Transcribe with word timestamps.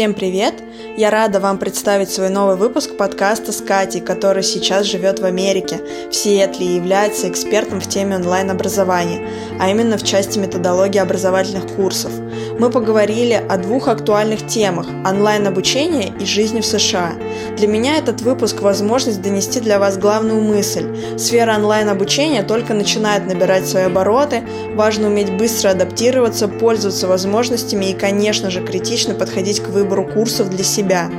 Всем 0.00 0.14
привет! 0.14 0.54
Я 0.96 1.10
рада 1.10 1.40
вам 1.40 1.58
представить 1.58 2.10
свой 2.10 2.30
новый 2.30 2.56
выпуск 2.56 2.96
подкаста 2.96 3.52
с 3.52 3.60
Катей, 3.60 4.00
который 4.00 4.42
сейчас 4.42 4.86
живет 4.86 5.18
в 5.18 5.26
Америке, 5.26 5.78
в 6.10 6.14
Сиэтле 6.14 6.68
и 6.68 6.76
является 6.76 7.28
экспертом 7.28 7.82
в 7.82 7.86
теме 7.86 8.16
онлайн-образования, 8.16 9.28
а 9.60 9.68
именно 9.68 9.98
в 9.98 10.02
части 10.02 10.38
методологии 10.38 10.98
образовательных 10.98 11.66
курсов. 11.76 12.12
Мы 12.58 12.70
поговорили 12.70 13.42
о 13.48 13.58
двух 13.58 13.88
актуальных 13.88 14.46
темах– 14.46 14.86
онлайн-обучение 15.06 16.12
и 16.18 16.24
жизни 16.24 16.60
в 16.60 16.66
США. 16.66 17.12
Для 17.58 17.68
меня 17.68 17.96
этот 17.96 18.22
выпуск– 18.22 18.60
возможность 18.60 19.20
донести 19.20 19.60
для 19.60 19.78
вас 19.78 19.98
главную 19.98 20.40
мысль. 20.40 21.18
Сфера 21.18 21.56
онлайн-обучения 21.56 22.42
только 22.42 22.72
начинает 22.72 23.26
набирать 23.26 23.66
свои 23.66 23.84
обороты, 23.84 24.42
важно 24.74 25.08
уметь 25.08 25.32
быстро 25.36 25.70
адаптироваться, 25.70 26.48
пользоваться 26.48 27.06
возможностями 27.06 27.90
и, 27.90 27.94
конечно 27.94 28.50
же, 28.50 28.64
критично 28.64 29.14
подходить 29.14 29.60
к 29.60 29.68
выбору 29.68 29.89
курсов 30.04 30.50
для 30.50 30.64
себя. 30.64 31.10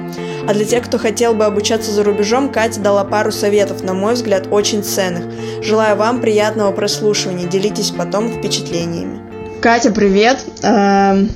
А 0.48 0.54
для 0.54 0.66
тех, 0.66 0.86
кто 0.86 0.98
хотел 0.98 1.34
бы 1.34 1.46
обучаться 1.46 1.92
за 1.92 2.04
рубежом, 2.04 2.52
Катя 2.52 2.80
дала 2.80 3.04
пару 3.04 3.32
советов, 3.32 3.84
на 3.84 3.94
мой 3.94 4.16
взгляд, 4.16 4.48
очень 4.50 4.84
ценных. 4.84 5.26
Желаю 5.62 5.96
вам 5.96 6.20
приятного 6.20 6.72
прослушивания, 6.72 7.48
делитесь 7.48 7.92
потом 7.92 8.30
впечатлениями. 8.30 9.20
Катя, 9.62 9.92
привет! 9.92 10.40
Эм, 10.64 11.30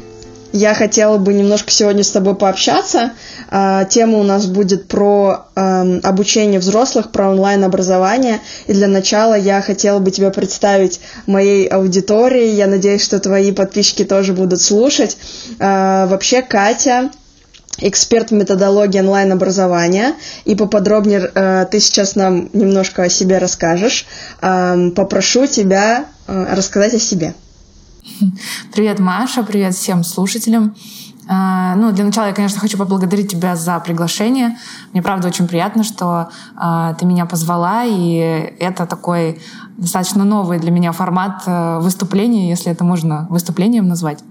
я 0.51 0.73
хотела 0.73 1.17
бы 1.17 1.33
немножко 1.33 1.69
сегодня 1.69 2.03
с 2.03 2.09
тобой 2.09 2.33
пообщаться. 2.33 3.11
Э, 3.51 3.85
тема 3.87 4.17
у 4.17 4.23
нас 4.23 4.47
будет 4.47 4.87
про 4.87 5.45
эм, 5.55 5.99
обучение 6.01 6.59
взрослых, 6.59 7.11
про 7.11 7.29
онлайн-образование. 7.29 8.39
И 8.65 8.73
для 8.73 8.87
начала 8.87 9.35
я 9.35 9.61
хотела 9.61 9.99
бы 9.99 10.09
тебя 10.09 10.31
представить 10.31 11.01
моей 11.27 11.67
аудитории. 11.67 12.47
Я 12.47 12.67
надеюсь, 12.67 13.03
что 13.03 13.19
твои 13.19 13.51
подписчики 13.51 14.03
тоже 14.03 14.33
будут 14.33 14.61
слушать. 14.61 15.17
Э, 15.59 16.07
вообще, 16.07 16.41
Катя 16.41 17.11
эксперт 17.79 18.31
в 18.31 18.33
методологии 18.33 18.99
онлайн-образования. 18.99 20.15
И 20.45 20.55
поподробнее 20.55 21.31
э, 21.33 21.65
ты 21.69 21.79
сейчас 21.79 22.15
нам 22.15 22.49
немножко 22.53 23.03
о 23.03 23.09
себе 23.09 23.37
расскажешь. 23.37 24.05
Э, 24.41 24.89
попрошу 24.95 25.47
тебя 25.47 26.05
э, 26.27 26.55
рассказать 26.55 26.93
о 26.93 26.99
себе. 26.99 27.33
Привет, 28.73 28.99
Маша, 28.99 29.43
привет 29.43 29.73
всем 29.73 30.03
слушателям. 30.03 30.75
Э, 31.27 31.73
ну, 31.75 31.91
для 31.91 32.05
начала 32.05 32.27
я, 32.27 32.33
конечно, 32.33 32.59
хочу 32.59 32.77
поблагодарить 32.77 33.31
тебя 33.31 33.55
за 33.55 33.79
приглашение. 33.79 34.57
Мне, 34.93 35.01
правда, 35.01 35.27
очень 35.27 35.47
приятно, 35.47 35.83
что 35.83 36.29
э, 36.55 36.95
ты 36.99 37.05
меня 37.05 37.25
позвала, 37.25 37.83
и 37.83 38.55
это 38.59 38.85
такой 38.85 39.41
достаточно 39.77 40.23
новый 40.23 40.59
для 40.59 40.71
меня 40.71 40.91
формат 40.91 41.43
э, 41.45 41.79
выступления, 41.79 42.49
если 42.49 42.71
это 42.71 42.83
можно 42.83 43.27
выступлением 43.29 43.87
назвать. 43.87 44.23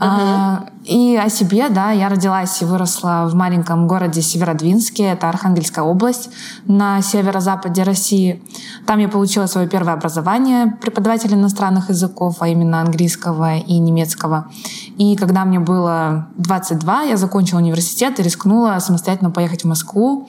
Uh-huh. 0.00 0.70
И 0.84 1.16
о 1.16 1.28
себе, 1.28 1.68
да, 1.68 1.90
я 1.90 2.08
родилась 2.08 2.62
и 2.62 2.64
выросла 2.64 3.28
в 3.28 3.34
маленьком 3.34 3.86
городе 3.86 4.22
Северодвинске, 4.22 5.04
это 5.04 5.28
Архангельская 5.28 5.84
область 5.84 6.30
на 6.64 7.02
северо-западе 7.02 7.82
России. 7.82 8.42
Там 8.86 8.98
я 9.00 9.08
получила 9.08 9.46
свое 9.46 9.68
первое 9.68 9.92
образование 9.92 10.78
преподавателя 10.80 11.34
иностранных 11.34 11.90
языков, 11.90 12.36
а 12.40 12.48
именно 12.48 12.80
английского 12.80 13.58
и 13.58 13.78
немецкого. 13.78 14.48
И 14.96 15.14
когда 15.16 15.44
мне 15.44 15.58
было 15.58 16.28
22, 16.36 17.02
я 17.02 17.16
закончила 17.18 17.58
университет 17.58 18.18
и 18.18 18.22
рискнула 18.22 18.78
самостоятельно 18.78 19.30
поехать 19.30 19.64
в 19.64 19.68
Москву 19.68 20.28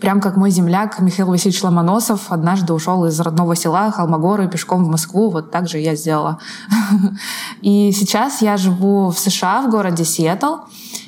Прям 0.00 0.20
как 0.20 0.36
мой 0.36 0.50
земляк 0.50 0.98
Михаил 1.00 1.28
Васильевич 1.28 1.62
Ломоносов 1.62 2.32
однажды 2.32 2.72
ушел 2.72 3.04
из 3.04 3.20
родного 3.20 3.54
села 3.54 3.90
Холмогоры 3.90 4.48
пешком 4.48 4.84
в 4.84 4.88
Москву. 4.88 5.30
Вот 5.30 5.50
так 5.50 5.68
же 5.68 5.78
я 5.78 5.94
сделала. 5.94 6.38
И 7.60 7.92
сейчас 7.92 8.40
я 8.40 8.56
живу 8.56 9.10
в 9.10 9.18
США, 9.18 9.62
в 9.62 9.70
городе 9.70 10.04
Сиэтл. 10.04 10.56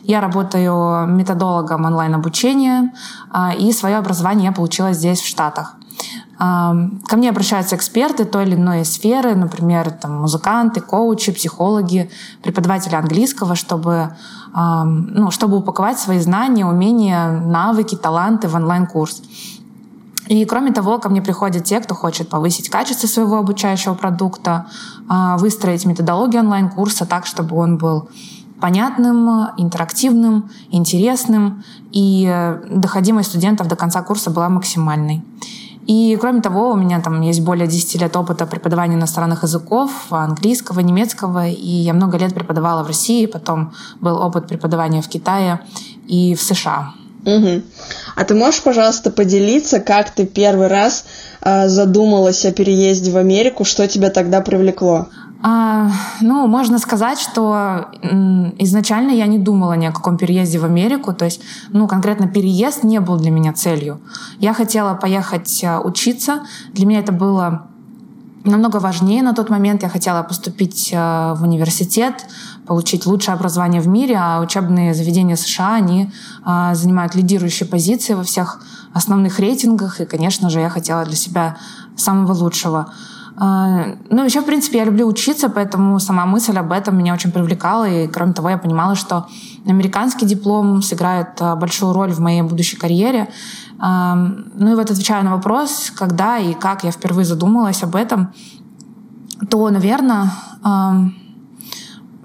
Я 0.03 0.21
работаю 0.21 1.07
методологом 1.07 1.85
онлайн-обучения, 1.85 2.93
а, 3.31 3.55
и 3.55 3.73
свое 3.73 3.97
образование 3.97 4.47
я 4.47 4.53
получила 4.53 4.93
здесь, 4.93 5.21
в 5.21 5.27
Штатах. 5.29 5.77
Ко 6.39 7.17
мне 7.17 7.31
обращаются 7.31 7.77
эксперты 7.77 8.25
той 8.25 8.45
или 8.47 8.57
иной 8.57 8.85
сферы, 8.85 9.35
например, 9.35 9.91
там, 9.91 10.23
музыканты, 10.23 10.81
коучи, 10.81 11.31
психологи, 11.33 12.11
преподаватели 12.43 12.97
английского, 12.97 13.55
чтобы, 13.55 14.17
ну, 14.53 15.31
чтобы 15.31 15.59
упаковать 15.59 16.01
свои 16.01 16.19
знания, 16.19 16.67
умения, 16.67 17.31
навыки, 17.31 17.95
таланты 17.95 18.49
в 18.49 18.57
онлайн-курс. 18.57 19.23
И 20.27 20.45
кроме 20.45 20.73
того, 20.73 20.99
ко 20.99 21.09
мне 21.09 21.21
приходят 21.21 21.65
те, 21.65 21.81
кто 21.81 21.95
хочет 21.95 22.29
повысить 22.29 22.69
качество 22.71 23.07
своего 23.07 23.39
обучающего 23.39 23.95
продукта, 23.95 24.67
а, 25.09 25.37
выстроить 25.37 25.85
методологию 25.85 26.43
онлайн-курса 26.43 27.07
так, 27.07 27.27
чтобы 27.27 27.57
он 27.57 27.77
был 27.77 28.09
понятным, 28.61 29.51
интерактивным, 29.57 30.49
интересным, 30.71 31.65
и 31.91 32.57
доходимость 32.71 33.31
студентов 33.31 33.67
до 33.67 33.75
конца 33.75 34.03
курса 34.03 34.31
была 34.31 34.49
максимальной. 34.49 35.25
И 35.87 36.17
кроме 36.21 36.41
того, 36.41 36.71
у 36.71 36.77
меня 36.77 37.01
там 37.01 37.21
есть 37.23 37.41
более 37.41 37.67
10 37.67 38.01
лет 38.01 38.17
опыта 38.17 38.47
преподавания 38.47 38.95
иностранных 38.95 39.43
языков, 39.43 39.91
английского, 40.11 40.81
немецкого, 40.81 41.49
и 41.49 41.67
я 41.67 41.93
много 41.93 42.19
лет 42.19 42.35
преподавала 42.35 42.83
в 42.85 42.87
России, 42.87 43.27
потом 43.27 43.73
был 44.01 44.17
опыт 44.17 44.47
преподавания 44.47 45.03
в 45.03 45.09
Китае 45.09 45.61
и 46.07 46.35
в 46.35 46.43
США. 46.43 46.93
Угу. 47.25 47.63
А 48.17 48.25
ты 48.25 48.35
можешь, 48.35 48.63
пожалуйста, 48.63 49.11
поделиться, 49.11 49.81
как 49.81 50.11
ты 50.11 50.27
первый 50.27 50.67
раз 50.67 51.05
э, 51.41 51.69
задумалась 51.69 52.45
о 52.45 52.53
переезде 52.53 53.13
в 53.13 53.17
Америку, 53.17 53.65
что 53.65 53.87
тебя 53.87 54.11
тогда 54.11 54.41
привлекло? 54.41 55.07
А, 55.45 55.91
ну, 56.21 56.47
можно 56.47 56.79
сказать, 56.79 57.19
что 57.19 57.89
изначально 58.59 59.11
я 59.11 59.27
не 59.27 59.39
думала 59.39 59.73
ни 59.73 59.87
о 59.87 59.93
каком 59.93 60.17
переезде 60.17 60.59
в 60.59 60.65
Америку. 60.65 61.13
То 61.13 61.25
есть, 61.25 61.41
ну, 61.71 61.89
конкретно 61.89 62.29
переезд 62.29 62.85
не 62.85 63.01
был 63.01 63.17
для 63.19 63.33
меня 63.33 63.53
целью. 63.53 64.01
Я 64.39 64.55
хотела 64.55 64.95
поехать 64.95 65.65
а, 65.65 65.81
учиться. 65.81 66.43
Для 66.73 66.87
меня 66.87 67.01
это 67.01 67.11
было 67.11 67.67
намного 68.45 68.77
важнее 68.77 69.23
на 69.23 69.35
тот 69.35 69.51
момент. 69.51 69.83
Я 69.83 69.89
хотела 69.89 70.23
поступить 70.23 70.93
а, 70.95 71.35
в 71.35 71.43
университет, 71.43 72.25
получить 72.65 73.05
лучшее 73.07 73.35
образование 73.35 73.81
в 73.81 73.89
мире, 73.89 74.17
а 74.21 74.41
учебные 74.41 74.95
заведения 74.95 75.35
США, 75.35 75.75
они 75.75 76.13
а, 76.45 76.75
занимают 76.77 77.17
лидирующие 77.17 77.69
позиции 77.69 78.15
во 78.15 78.23
всех 78.23 78.63
основных 78.93 79.41
рейтингах. 79.41 80.01
И, 80.01 80.05
конечно 80.05 80.51
же, 80.51 80.61
я 80.61 80.69
хотела 80.69 81.05
для 81.05 81.17
себя 81.17 81.57
самого 81.97 82.33
лучшего. 82.33 82.93
А, 83.37 83.97
ну, 84.11 84.25
еще, 84.25 84.41
в 84.41 84.45
принципе, 84.45 84.79
я 84.79 84.85
люблю 84.85 85.07
учиться, 85.07 85.49
поэтому 85.49 85.99
сама 85.99 86.27
мысль 86.27 86.57
об 86.57 86.73
этом 86.73 86.97
меня 86.97 87.15
очень 87.15 87.33
привлекала. 87.33 87.89
И, 87.89 88.07
кроме 88.07 88.33
того, 88.33 88.51
я 88.51 88.59
понимала, 88.59 88.95
что 88.95 89.27
американский 89.67 90.27
диплом 90.27 90.83
сыграет 90.83 91.41
а, 91.41 91.57
большую 91.57 91.93
роль 91.93 92.13
в 92.13 92.21
моей 92.21 92.43
будущей 92.43 92.77
карьере. 92.77 93.29
А, 93.79 94.15
ну 94.15 94.73
и 94.73 94.75
вот 94.75 94.91
отвечая 94.91 95.23
на 95.23 95.37
вопрос, 95.37 95.93
когда 95.97 96.39
и 96.39 96.55
как 96.55 96.85
я 96.85 96.91
впервые 96.91 97.25
задумалась 97.25 97.83
об 97.83 97.97
этом, 97.97 98.33
то, 99.51 99.71
наверное, 99.71 100.31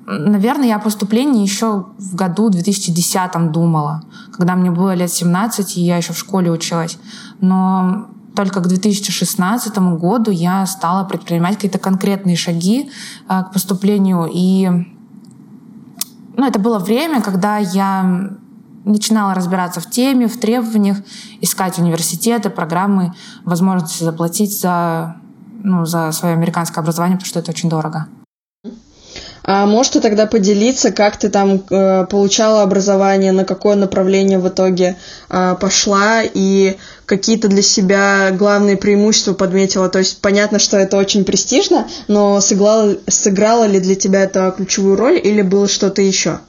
наверное, 0.08 0.68
я 0.68 0.76
о 0.78 0.80
поступлении 0.80 1.42
еще 1.42 1.88
в 1.98 2.16
году 2.16 2.50
2010 2.50 3.52
думала, 3.52 4.04
когда 4.32 4.56
мне 4.56 4.72
было 4.72 4.94
лет 4.94 5.12
17, 5.12 5.78
и 5.78 5.82
я 5.82 5.98
еще 5.98 6.14
в 6.14 6.18
школе 6.18 6.52
училась. 6.52 6.98
Но 7.42 8.08
только 8.38 8.62
к 8.62 8.68
2016 8.68 9.76
году 9.98 10.30
я 10.30 10.64
стала 10.68 11.04
предпринимать 11.06 11.56
какие-то 11.56 11.80
конкретные 11.80 12.36
шаги 12.36 12.92
э, 13.28 13.44
к 13.44 13.52
поступлению. 13.52 14.30
И 14.32 14.70
ну, 16.36 16.46
это 16.46 16.60
было 16.60 16.78
время, 16.78 17.24
когда 17.24 17.58
я 17.58 18.30
начинала 18.86 19.34
разбираться 19.34 19.82
в 19.82 19.90
теме, 19.90 20.28
в 20.28 20.40
требованиях, 20.40 20.98
искать 21.42 21.80
университеты, 21.80 22.52
программы, 22.52 23.16
возможности 23.44 24.04
заплатить 24.04 24.62
за, 24.62 25.16
ну, 25.64 25.86
за 25.86 26.12
свое 26.12 26.36
американское 26.36 26.84
образование, 26.84 27.18
потому 27.18 27.28
что 27.28 27.40
это 27.40 27.50
очень 27.50 27.70
дорого. 27.70 28.06
А 29.50 29.66
можешь 29.66 29.94
ты 29.94 30.02
тогда 30.02 30.26
поделиться, 30.26 30.92
как 30.92 31.16
ты 31.16 31.30
там 31.30 31.62
э, 31.70 32.06
получала 32.08 32.64
образование, 32.64 33.32
на 33.32 33.46
какое 33.46 33.78
направление 33.78 34.40
в 34.40 34.48
итоге 34.50 34.98
э, 35.30 35.56
пошла 35.60 36.22
и 36.22 36.76
какие-то 37.06 37.48
для 37.48 37.62
себя 37.62 38.32
главные 38.32 38.76
преимущества 38.76 39.34
подметила? 39.34 39.88
То 39.88 40.00
есть 40.00 40.20
понятно, 40.20 40.60
что 40.60 40.76
это 40.76 40.98
очень 40.98 41.24
престижно, 41.24 41.88
но 42.10 42.42
сыграло, 42.42 42.98
сыграло 43.08 43.64
ли 43.64 43.80
для 43.80 43.96
тебя 43.96 44.24
это 44.24 44.54
ключевую 44.56 44.98
роль 44.98 45.22
или 45.24 45.42
было 45.42 45.70
что-то 45.70 46.02
еще? 46.02 46.40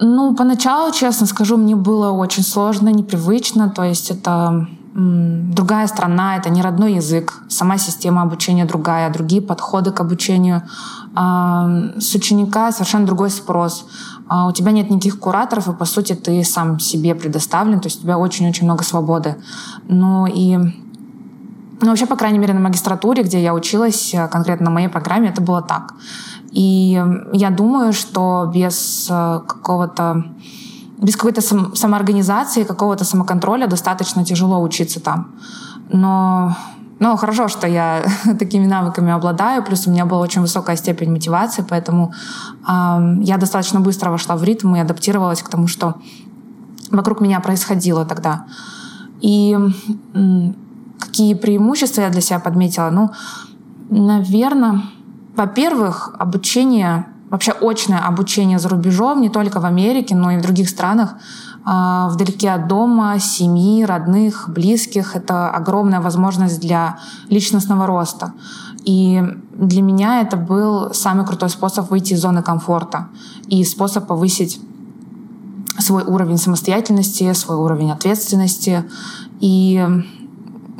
Ну, 0.00 0.36
поначалу, 0.36 0.92
честно 0.92 1.26
скажу, 1.26 1.56
мне 1.56 1.74
было 1.74 2.12
очень 2.12 2.44
сложно, 2.44 2.90
непривычно. 2.90 3.72
То 3.74 3.82
есть 3.82 4.12
это 4.12 4.68
другая 4.98 5.86
страна, 5.86 6.36
это 6.36 6.50
не 6.50 6.60
родной 6.60 6.94
язык, 6.94 7.42
сама 7.48 7.78
система 7.78 8.22
обучения 8.22 8.64
другая, 8.64 9.12
другие 9.12 9.40
подходы 9.40 9.92
к 9.92 10.00
обучению. 10.00 10.62
С 11.14 12.14
ученика 12.14 12.72
совершенно 12.72 13.06
другой 13.06 13.30
спрос. 13.30 13.86
А 14.26 14.48
у 14.48 14.52
тебя 14.52 14.72
нет 14.72 14.90
никаких 14.90 15.20
кураторов, 15.20 15.68
и, 15.68 15.72
по 15.72 15.84
сути, 15.84 16.14
ты 16.14 16.42
сам 16.42 16.80
себе 16.80 17.14
предоставлен, 17.14 17.80
то 17.80 17.86
есть 17.86 18.00
у 18.00 18.02
тебя 18.02 18.18
очень-очень 18.18 18.64
много 18.64 18.82
свободы. 18.82 19.36
Ну 19.86 20.26
и 20.26 20.56
ну, 20.56 21.88
вообще, 21.88 22.06
по 22.06 22.16
крайней 22.16 22.38
мере, 22.38 22.52
на 22.54 22.60
магистратуре, 22.60 23.22
где 23.22 23.40
я 23.40 23.54
училась, 23.54 24.14
конкретно 24.32 24.64
на 24.64 24.70
моей 24.72 24.88
программе, 24.88 25.28
это 25.28 25.40
было 25.40 25.62
так. 25.62 25.94
И 26.50 27.00
я 27.32 27.50
думаю, 27.50 27.92
что 27.92 28.50
без 28.52 29.06
какого-то 29.08 30.24
без 30.98 31.16
какой-то 31.16 31.40
сам, 31.40 31.74
самоорганизации, 31.74 32.64
какого-то 32.64 33.04
самоконтроля 33.04 33.66
достаточно 33.66 34.24
тяжело 34.24 34.60
учиться 34.62 35.00
там. 35.00 35.34
Но 35.92 36.56
ну, 37.00 37.16
хорошо, 37.16 37.48
что 37.48 37.66
я 37.66 38.04
такими 38.38 38.66
навыками 38.66 39.12
обладаю, 39.12 39.62
плюс 39.62 39.86
у 39.86 39.90
меня 39.90 40.04
была 40.04 40.20
очень 40.20 40.40
высокая 40.40 40.76
степень 40.76 41.10
мотивации, 41.10 41.64
поэтому 41.68 42.12
э, 42.68 43.16
я 43.20 43.36
достаточно 43.36 43.80
быстро 43.80 44.10
вошла 44.10 44.36
в 44.36 44.44
ритм 44.44 44.74
и 44.74 44.80
адаптировалась 44.80 45.42
к 45.42 45.48
тому, 45.48 45.68
что 45.68 45.94
вокруг 46.90 47.20
меня 47.20 47.40
происходило 47.40 48.04
тогда. 48.04 48.46
И 49.20 49.56
э, 50.14 50.52
какие 50.98 51.34
преимущества 51.34 52.02
я 52.02 52.10
для 52.10 52.20
себя 52.20 52.40
подметила? 52.40 52.90
Ну, 52.90 53.10
наверное, 53.90 54.82
во-первых, 55.36 56.14
обучение, 56.18 57.06
вообще 57.30 57.52
очное 57.52 57.98
обучение 57.98 58.58
за 58.58 58.68
рубежом, 58.68 59.20
не 59.20 59.28
только 59.28 59.60
в 59.60 59.64
Америке, 59.64 60.14
но 60.14 60.30
и 60.30 60.38
в 60.38 60.42
других 60.42 60.68
странах, 60.68 61.14
а, 61.64 62.08
вдалеке 62.08 62.50
от 62.50 62.66
дома, 62.66 63.18
семьи, 63.18 63.84
родных, 63.84 64.48
близких. 64.48 65.16
Это 65.16 65.50
огромная 65.50 66.00
возможность 66.00 66.60
для 66.60 66.98
личностного 67.28 67.86
роста. 67.86 68.32
И 68.84 69.22
для 69.52 69.82
меня 69.82 70.22
это 70.22 70.36
был 70.36 70.94
самый 70.94 71.26
крутой 71.26 71.50
способ 71.50 71.90
выйти 71.90 72.14
из 72.14 72.22
зоны 72.22 72.42
комфорта 72.42 73.08
и 73.48 73.62
способ 73.64 74.06
повысить 74.06 74.60
свой 75.78 76.04
уровень 76.04 76.38
самостоятельности, 76.38 77.32
свой 77.34 77.58
уровень 77.58 77.90
ответственности. 77.90 78.84
И, 79.40 79.84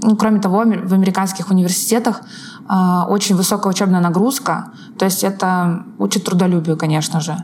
ну, 0.01 0.17
кроме 0.17 0.41
того, 0.41 0.61
в 0.61 0.95
американских 0.95 1.51
университетах 1.51 2.23
очень 3.09 3.37
высокая 3.37 3.73
учебная 3.73 4.01
нагрузка, 4.01 4.73
то 4.99 5.05
есть 5.05 5.25
это 5.25 5.85
учит 5.99 6.25
трудолюбию, 6.25 6.77
конечно 6.77 7.21
же. 7.21 7.37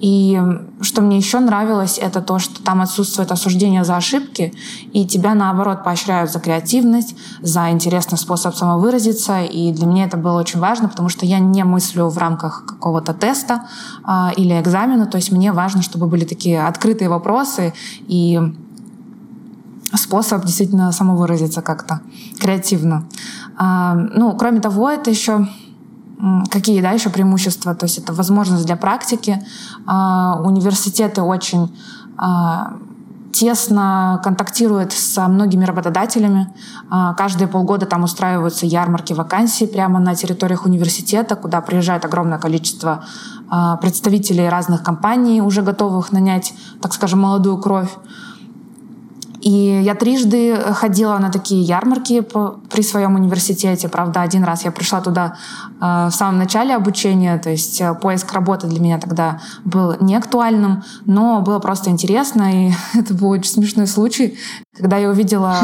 И 0.00 0.40
что 0.80 1.02
мне 1.02 1.16
еще 1.16 1.40
нравилось, 1.40 1.98
это 1.98 2.20
то, 2.20 2.38
что 2.38 2.62
там 2.62 2.80
отсутствует 2.80 3.32
осуждение 3.32 3.84
за 3.84 3.96
ошибки, 3.96 4.54
и 4.92 5.06
тебя, 5.06 5.34
наоборот, 5.34 5.82
поощряют 5.82 6.30
за 6.30 6.38
креативность, 6.38 7.16
за 7.42 7.70
интересный 7.70 8.16
способ 8.16 8.54
самовыразиться. 8.54 9.42
И 9.42 9.72
для 9.72 9.86
меня 9.86 10.04
это 10.04 10.16
было 10.16 10.38
очень 10.38 10.60
важно, 10.60 10.88
потому 10.88 11.08
что 11.08 11.26
я 11.26 11.40
не 11.40 11.64
мыслю 11.64 12.08
в 12.08 12.18
рамках 12.18 12.64
какого-то 12.64 13.12
теста 13.12 13.66
а, 14.04 14.32
или 14.36 14.58
экзамена. 14.60 15.06
То 15.06 15.16
есть 15.16 15.32
мне 15.32 15.52
важно, 15.52 15.82
чтобы 15.82 16.06
были 16.06 16.24
такие 16.24 16.64
открытые 16.64 17.08
вопросы 17.08 17.74
и 18.06 18.40
способ 19.96 20.44
действительно 20.44 20.92
самовыразиться 20.92 21.62
как-то 21.62 22.00
креативно. 22.38 23.06
А, 23.56 23.94
ну, 23.94 24.36
кроме 24.36 24.60
того, 24.60 24.90
это 24.90 25.10
еще 25.10 25.48
какие 26.50 26.82
да, 26.82 26.90
еще 26.90 27.10
преимущества? 27.10 27.74
То 27.74 27.86
есть 27.86 27.98
это 27.98 28.12
возможность 28.12 28.66
для 28.66 28.76
практики. 28.76 29.40
А, 29.86 30.40
университеты 30.44 31.22
очень 31.22 31.74
а, 32.16 32.74
тесно 33.32 34.20
контактируют 34.24 34.92
со 34.92 35.28
многими 35.28 35.64
работодателями. 35.64 36.52
Каждые 37.16 37.46
полгода 37.46 37.86
там 37.86 38.02
устраиваются 38.02 38.66
ярмарки 38.66 39.12
вакансий 39.12 39.66
прямо 39.66 40.00
на 40.00 40.14
территориях 40.14 40.64
университета, 40.64 41.36
куда 41.36 41.60
приезжает 41.60 42.04
огромное 42.04 42.38
количество 42.38 43.04
представителей 43.80 44.48
разных 44.48 44.82
компаний, 44.82 45.42
уже 45.42 45.60
готовых 45.62 46.10
нанять, 46.10 46.54
так 46.80 46.94
скажем, 46.94 47.20
молодую 47.20 47.58
кровь. 47.58 47.90
И 49.40 49.80
я 49.84 49.94
трижды 49.94 50.56
ходила 50.72 51.16
на 51.18 51.30
такие 51.30 51.62
ярмарки 51.62 52.20
при 52.22 52.82
своем 52.82 53.14
университете. 53.14 53.88
Правда, 53.88 54.22
один 54.22 54.44
раз 54.44 54.64
я 54.64 54.72
пришла 54.72 55.00
туда 55.00 55.36
э, 55.80 56.08
в 56.10 56.10
самом 56.10 56.38
начале 56.38 56.74
обучения, 56.74 57.38
то 57.38 57.50
есть 57.50 57.80
э, 57.80 57.94
поиск 57.94 58.32
работы 58.32 58.66
для 58.66 58.80
меня 58.80 58.98
тогда 58.98 59.40
был 59.64 59.94
не 60.00 60.16
актуальным, 60.16 60.82
но 61.04 61.40
было 61.40 61.58
просто 61.60 61.90
интересно, 61.90 62.68
и 62.68 62.72
это 62.98 63.14
был 63.14 63.28
очень 63.30 63.50
смешной 63.50 63.86
случай, 63.86 64.38
когда 64.76 64.96
я 64.96 65.08
увидела 65.08 65.56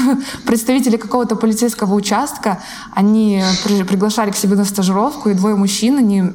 представителей 0.46 0.98
какого-то 0.98 1.36
полицейского 1.36 1.94
участка, 1.94 2.60
они 2.94 3.42
приглашали 3.88 4.30
к 4.30 4.36
себе 4.36 4.56
на 4.56 4.64
стажировку, 4.64 5.30
и 5.30 5.34
двое 5.34 5.56
мужчин, 5.56 5.98
они 5.98 6.32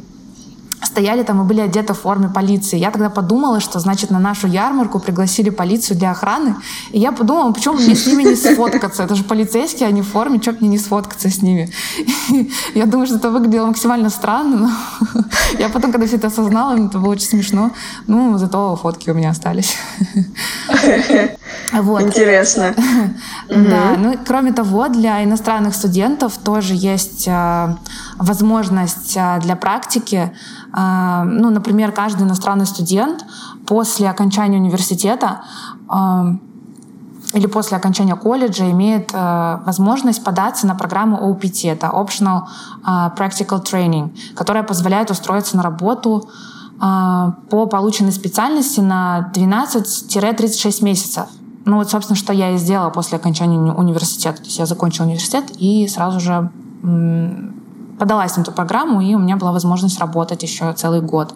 стояли 0.84 1.24
там 1.24 1.42
и 1.42 1.46
были 1.46 1.62
одеты 1.62 1.94
в 1.94 2.00
форме 2.00 2.30
полиции. 2.30 2.78
Я 2.78 2.92
тогда 2.92 3.10
подумала, 3.10 3.60
что, 3.60 3.80
значит, 3.80 4.10
на 4.10 4.20
нашу 4.20 4.48
ярмарку 4.48 5.00
пригласили 5.00 5.50
полицию 5.50 5.98
для 5.98 6.12
охраны. 6.12 6.56
И 6.92 7.00
я 7.00 7.12
подумала, 7.12 7.52
почему 7.52 7.76
мне 7.76 7.96
с 7.96 8.08
ними 8.08 8.24
не 8.24 8.36
сфоткаться? 8.36 9.04
Это 9.04 9.16
же 9.16 9.24
полицейские, 9.24 9.88
они 9.88 10.02
в 10.02 10.08
форме, 10.08 10.42
что 10.42 10.54
мне 10.54 10.70
не 10.70 10.78
сфоткаться 10.78 11.30
с 11.30 11.42
ними? 11.42 11.72
я 12.76 12.86
думаю, 12.86 13.08
что 13.08 13.18
это 13.18 13.30
выглядело 13.30 13.68
максимально 13.68 14.10
странно. 14.10 14.72
Но 15.14 15.24
я 15.60 15.70
потом, 15.70 15.92
когда 15.92 16.08
все 16.08 16.18
это 16.18 16.28
осознала, 16.28 16.74
это 16.74 16.98
было 16.98 17.12
очень 17.12 17.28
смешно. 17.28 17.72
Ну, 18.08 18.38
зато 18.38 18.76
фотки 18.76 19.10
у 19.10 19.14
меня 19.14 19.30
остались. 19.30 19.78
Вот. 21.74 22.02
Интересно. 22.02 22.76
Да, 23.48 23.96
ну 23.98 24.18
кроме 24.26 24.52
того, 24.52 24.90
для 24.90 25.24
иностранных 25.24 25.74
студентов 25.76 26.38
тоже 26.38 26.74
есть 26.76 27.28
а, 27.30 27.78
возможность 28.18 29.16
а, 29.18 29.40
для 29.40 29.56
практики. 29.56 30.32
А, 30.74 31.24
ну, 31.24 31.50
например, 31.50 31.92
каждый 31.92 32.24
иностранный 32.24 32.66
студент 32.66 33.26
после 33.66 34.10
окончания 34.10 34.58
университета 34.58 35.42
или 37.34 37.48
после 37.48 37.78
окончания 37.78 38.16
колледжа 38.16 38.70
имеет 38.72 39.12
э, 39.14 39.60
возможность 39.66 40.22
податься 40.22 40.68
на 40.68 40.76
программу 40.76 41.18
OPT, 41.18 41.72
это 41.72 41.88
Optional 41.88 42.42
Practical 42.86 43.64
Training, 43.64 44.10
которая 44.36 44.64
позволяет 44.64 45.12
устроиться 45.12 45.56
на 45.56 45.64
работу 45.64 46.30
по 46.80 47.68
полученной 47.68 48.12
специальности 48.12 48.80
на 48.80 49.32
12-36 49.36 50.84
месяцев. 50.84 51.26
Ну 51.64 51.78
вот, 51.78 51.92
собственно, 51.92 52.18
что 52.18 52.34
я 52.34 52.52
и 52.52 52.58
сделала 52.58 52.90
после 52.90 53.18
окончания 53.18 53.58
уни- 53.58 53.76
университета. 53.76 54.38
То 54.38 54.46
есть 54.46 54.58
я 54.58 54.66
закончила 54.66 55.06
университет 55.06 55.46
и 55.58 55.88
сразу 55.88 56.20
же 56.20 56.50
подалась 58.02 58.36
на 58.36 58.42
эту 58.42 58.52
программу, 58.52 59.00
и 59.00 59.14
у 59.14 59.20
меня 59.20 59.38
была 59.38 59.52
возможность 59.52 60.00
работать 60.00 60.42
еще 60.42 60.74
целый 60.74 61.02
год. 61.02 61.36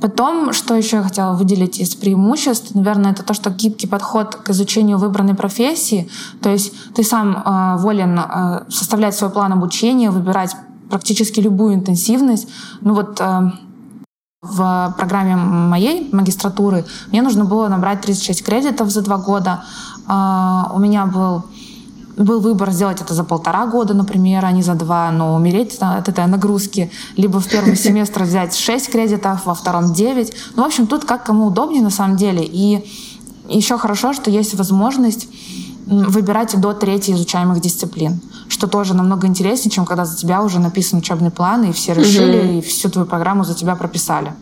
Потом, 0.00 0.52
что 0.52 0.76
еще 0.76 0.98
я 0.98 1.02
хотела 1.02 1.32
выделить 1.34 1.80
из 1.80 1.96
преимуществ, 1.96 2.72
наверное, 2.74 3.10
это 3.10 3.24
то, 3.24 3.34
что 3.34 3.50
гибкий 3.50 3.88
подход 3.88 4.36
к 4.36 4.50
изучению 4.50 4.98
выбранной 4.98 5.34
профессии. 5.34 6.08
То 6.40 6.50
есть 6.50 6.72
ты 6.94 7.02
сам 7.02 7.36
э, 7.36 7.82
волен 7.82 8.16
э, 8.16 8.64
составлять 8.68 9.16
свой 9.16 9.30
план 9.30 9.52
обучения, 9.52 10.12
выбирать 10.12 10.54
практически 10.88 11.40
любую 11.40 11.74
интенсивность. 11.74 12.48
Ну 12.80 12.94
вот 12.94 13.20
э, 13.20 13.50
в 14.42 14.94
программе 14.96 15.34
моей 15.34 16.08
магистратуры 16.12 16.84
мне 17.10 17.22
нужно 17.22 17.44
было 17.44 17.66
набрать 17.68 18.02
36 18.02 18.44
кредитов 18.44 18.88
за 18.90 19.02
два 19.02 19.18
года. 19.18 19.64
А, 20.06 20.70
у 20.74 20.78
меня 20.78 21.06
был 21.06 21.42
был 22.24 22.40
выбор 22.40 22.70
сделать 22.70 23.00
это 23.00 23.14
за 23.14 23.24
полтора 23.24 23.66
года, 23.66 23.94
например, 23.94 24.44
а 24.44 24.52
не 24.52 24.62
за 24.62 24.74
два, 24.74 25.10
но 25.10 25.34
умереть 25.34 25.78
от 25.80 26.08
этой 26.08 26.26
нагрузки. 26.26 26.90
Либо 27.16 27.40
в 27.40 27.48
первый 27.48 27.76
семестр 27.86 28.24
взять 28.24 28.54
6 28.54 28.90
кредитов, 28.90 29.46
во 29.46 29.54
втором 29.54 29.92
9. 29.92 30.32
Ну, 30.56 30.62
в 30.62 30.66
общем, 30.66 30.86
тут 30.86 31.04
как 31.04 31.24
кому 31.24 31.46
удобнее 31.46 31.82
на 31.82 31.90
самом 31.90 32.16
деле. 32.16 32.44
И 32.44 32.86
еще 33.48 33.78
хорошо, 33.78 34.12
что 34.12 34.30
есть 34.30 34.54
возможность 34.54 35.28
выбирать 35.86 36.58
до 36.60 36.72
трети 36.72 37.10
изучаемых 37.10 37.60
дисциплин, 37.60 38.20
что 38.48 38.68
тоже 38.68 38.94
намного 38.94 39.26
интереснее, 39.26 39.72
чем 39.72 39.84
когда 39.84 40.04
за 40.04 40.16
тебя 40.16 40.42
уже 40.42 40.60
написан 40.60 41.00
учебный 41.00 41.30
план, 41.30 41.64
и 41.64 41.72
все 41.72 41.94
решили, 41.94 42.38
угу. 42.38 42.58
и 42.58 42.60
всю 42.60 42.90
твою 42.90 43.08
программу 43.08 43.44
за 43.44 43.54
тебя 43.54 43.74
прописали. 43.74 44.32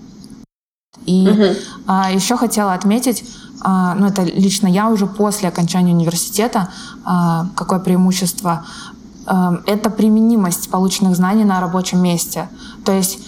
И 1.06 1.26
угу. 1.26 1.56
а, 1.86 2.10
еще 2.12 2.36
хотела 2.36 2.74
отметить, 2.74 3.24
а, 3.60 3.94
ну 3.94 4.06
это 4.06 4.22
лично 4.22 4.66
я 4.66 4.88
уже 4.88 5.06
после 5.06 5.48
окончания 5.48 5.92
университета, 5.92 6.68
а, 7.04 7.46
какое 7.56 7.78
преимущество, 7.78 8.64
а, 9.26 9.60
это 9.66 9.90
применимость 9.90 10.70
полученных 10.70 11.16
знаний 11.16 11.44
на 11.44 11.60
рабочем 11.60 12.02
месте. 12.02 12.48
То 12.84 12.92
есть 12.92 13.18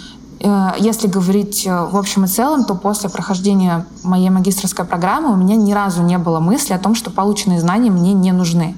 Э, 0.40 0.72
если 0.78 1.06
говорить 1.06 1.66
э, 1.66 1.84
в 1.84 1.96
общем 1.96 2.25
и 2.25 2.26
целом, 2.26 2.64
то 2.64 2.75
после 2.75 3.10
прохождения 3.10 3.87
моей 4.02 4.30
магистрской 4.30 4.84
программы 4.84 5.32
у 5.32 5.37
меня 5.37 5.56
ни 5.56 5.72
разу 5.72 6.02
не 6.02 6.18
было 6.18 6.40
мысли 6.40 6.72
о 6.72 6.78
том, 6.78 6.94
что 6.94 7.10
полученные 7.10 7.60
знания 7.60 7.90
мне 7.90 8.14
не 8.14 8.32
нужны. 8.32 8.76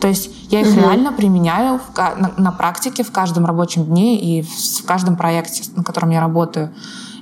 То 0.00 0.08
есть 0.08 0.30
я 0.50 0.60
их 0.60 0.68
угу. 0.68 0.80
реально 0.80 1.12
применяю 1.12 1.78
в, 1.78 1.98
на, 1.98 2.32
на 2.36 2.52
практике 2.52 3.02
в 3.02 3.10
каждом 3.10 3.44
рабочем 3.44 3.84
дне 3.84 4.18
и 4.18 4.42
в, 4.42 4.48
в 4.48 4.84
каждом 4.84 5.16
проекте, 5.16 5.64
на 5.74 5.82
котором 5.82 6.10
я 6.10 6.20
работаю. 6.20 6.70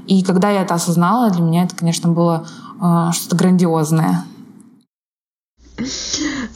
И 0.07 0.23
когда 0.23 0.51
я 0.51 0.63
это 0.63 0.75
осознала, 0.75 1.31
для 1.31 1.43
меня 1.43 1.65
это, 1.65 1.75
конечно, 1.75 2.11
было 2.11 2.47
что-то 3.13 3.37
грандиозное. 3.37 4.25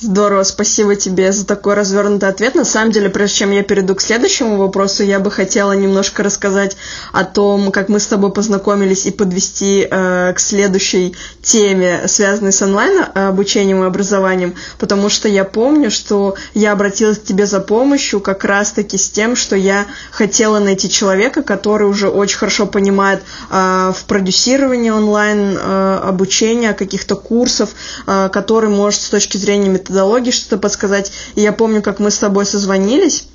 Здорово, 0.01 0.43
спасибо 0.43 0.97
тебе 0.97 1.33
за 1.33 1.47
такой 1.47 1.75
развернутый 1.75 2.29
ответ. 2.29 2.55
На 2.55 2.65
самом 2.65 2.93
деле, 2.93 3.09
прежде 3.09 3.39
чем 3.39 3.51
я 3.53 3.63
перейду 3.63 3.95
к 3.95 4.01
следующему 4.01 4.57
вопросу, 4.57 5.03
я 5.03 5.21
бы 5.21 5.31
хотела 5.31 5.73
немножко 5.73 6.23
рассказать 6.23 6.77
о 7.13 7.25
том, 7.25 7.73
как 7.73 7.89
мы 7.89 8.01
с 8.01 8.07
тобой 8.07 8.33
познакомились 8.33 9.07
и 9.07 9.11
подвести 9.11 9.87
э, 9.91 10.33
к 10.35 10.41
следующей 10.41 11.15
теме, 11.43 12.03
связанной 12.07 12.53
с 12.53 12.63
онлайн 12.63 13.05
обучением 13.15 13.83
и 13.83 13.87
образованием, 13.87 14.55
потому 14.79 15.09
что 15.09 15.29
я 15.29 15.45
помню, 15.45 15.91
что 15.91 16.37
я 16.55 16.73
обратилась 16.73 17.19
к 17.19 17.25
тебе 17.25 17.47
за 17.47 17.61
помощью 17.61 18.21
как 18.21 18.45
раз-таки 18.45 18.99
с 18.99 19.11
тем, 19.11 19.37
что 19.37 19.57
я 19.57 19.87
хотела 20.11 20.59
найти 20.59 20.89
человека, 20.91 21.43
который 21.43 21.89
уже 21.89 22.09
очень 22.09 22.39
хорошо 22.39 22.67
понимает 22.67 23.23
э, 23.51 23.93
в 23.95 24.05
продюсировании 24.07 24.91
онлайн 24.91 25.57
э, 25.57 26.01
обучения, 26.03 26.73
каких-то 26.73 27.17
курсов, 27.17 27.71
э, 28.07 28.29
который 28.33 28.71
может 28.71 29.01
с 29.01 29.09
точки 29.09 29.37
зрения 29.37 29.72
методологии 29.73 30.31
что-то 30.31 30.59
подсказать. 30.59 31.13
И 31.35 31.41
я 31.41 31.53
помню, 31.53 31.83
как 31.83 31.99
мы 31.99 32.11
с 32.11 32.19
тобой 32.19 32.47
созвонились, 32.47 33.27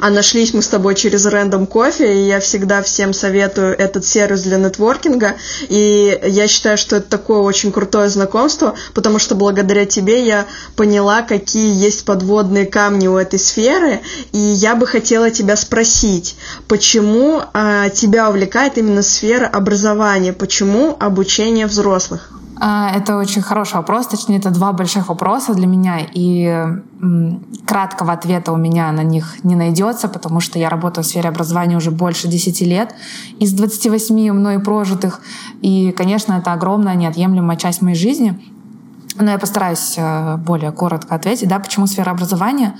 а 0.00 0.10
нашлись 0.10 0.52
мы 0.52 0.62
с 0.62 0.68
тобой 0.68 0.96
через 0.96 1.26
Random 1.26 1.68
Coffee, 1.68 2.12
и 2.12 2.26
я 2.26 2.40
всегда 2.40 2.82
всем 2.82 3.12
советую 3.12 3.78
этот 3.78 4.04
сервис 4.04 4.42
для 4.42 4.58
нетворкинга, 4.58 5.36
и 5.68 6.18
я 6.24 6.48
считаю, 6.48 6.76
что 6.76 6.96
это 6.96 7.08
такое 7.08 7.38
очень 7.38 7.70
крутое 7.70 8.08
знакомство, 8.08 8.74
потому 8.92 9.18
что 9.18 9.36
благодаря 9.36 9.86
тебе 9.86 10.26
я 10.26 10.46
поняла, 10.74 11.22
какие 11.22 11.80
есть 11.80 12.04
подводные 12.04 12.66
камни 12.66 13.06
у 13.06 13.16
этой 13.16 13.38
сферы, 13.38 14.00
и 14.32 14.38
я 14.38 14.74
бы 14.74 14.86
хотела 14.86 15.30
тебя 15.30 15.56
спросить, 15.56 16.36
почему 16.66 17.42
а, 17.52 17.88
тебя 17.90 18.28
увлекает 18.28 18.78
именно 18.78 19.02
сфера 19.02 19.46
образования, 19.46 20.32
почему 20.32 20.96
обучение 20.98 21.66
взрослых? 21.66 22.32
А, 22.60 22.90
это 22.94 23.16
очень 23.16 23.42
хороший 23.42 23.74
вопрос, 23.74 24.06
точнее, 24.06 24.38
это 24.38 24.50
два 24.50 24.72
больших 24.72 25.08
вопроса 25.08 25.54
для 25.54 25.66
меня, 25.66 25.98
и 26.00 26.64
краткого 27.66 28.12
ответа 28.12 28.52
у 28.52 28.56
меня 28.56 28.92
на 28.92 29.02
них 29.02 29.44
не 29.44 29.56
найдется, 29.56 30.08
потому 30.08 30.40
что 30.40 30.58
я 30.58 30.68
работаю 30.68 31.04
в 31.04 31.06
сфере 31.06 31.28
образования 31.28 31.76
уже 31.76 31.90
больше 31.90 32.28
10 32.28 32.60
лет 32.62 32.94
из 33.38 33.52
28 33.52 34.32
мной 34.32 34.60
прожитых, 34.60 35.20
и, 35.60 35.92
конечно, 35.92 36.34
это 36.34 36.52
огромная 36.52 36.94
неотъемлемая 36.94 37.56
часть 37.56 37.82
моей 37.82 37.96
жизни, 37.96 38.40
но 39.16 39.30
я 39.30 39.38
постараюсь 39.38 39.94
э, 39.96 40.36
более 40.38 40.72
коротко 40.72 41.14
ответить, 41.14 41.48
да, 41.48 41.58
почему 41.58 41.86
сфера 41.86 42.10
образования. 42.10 42.76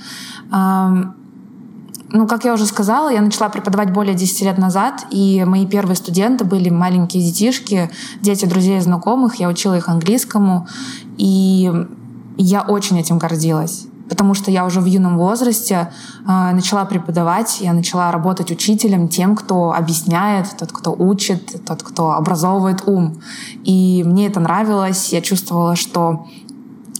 Ну, 2.09 2.27
как 2.27 2.45
я 2.45 2.53
уже 2.53 2.65
сказала, 2.65 3.09
я 3.11 3.21
начала 3.21 3.49
преподавать 3.49 3.91
более 3.91 4.13
10 4.13 4.41
лет 4.41 4.57
назад, 4.57 5.05
и 5.09 5.43
мои 5.45 5.65
первые 5.65 5.95
студенты 5.95 6.45
были 6.45 6.69
маленькие 6.69 7.23
детишки, 7.23 7.89
дети 8.21 8.45
друзей 8.45 8.77
и 8.77 8.81
знакомых. 8.81 9.35
Я 9.35 9.49
учила 9.49 9.75
их 9.75 9.89
английскому, 9.89 10.67
и 11.17 11.71
я 12.37 12.61
очень 12.61 12.99
этим 12.99 13.17
гордилась 13.17 13.87
потому 14.09 14.33
что 14.33 14.51
я 14.51 14.65
уже 14.65 14.81
в 14.81 14.85
юном 14.85 15.17
возрасте 15.17 15.91
э, 16.27 16.51
начала 16.53 16.85
преподавать, 16.85 17.59
я 17.61 17.73
начала 17.73 18.11
работать 18.11 18.51
учителем, 18.51 19.07
тем, 19.07 19.35
кто 19.35 19.73
объясняет, 19.73 20.47
тот, 20.57 20.71
кто 20.71 20.91
учит, 20.91 21.65
тот, 21.65 21.83
кто 21.83 22.11
образовывает 22.11 22.83
ум. 22.85 23.19
И 23.63 24.03
мне 24.05 24.27
это 24.27 24.39
нравилось, 24.39 25.11
я 25.11 25.21
чувствовала, 25.21 25.75
что 25.75 26.27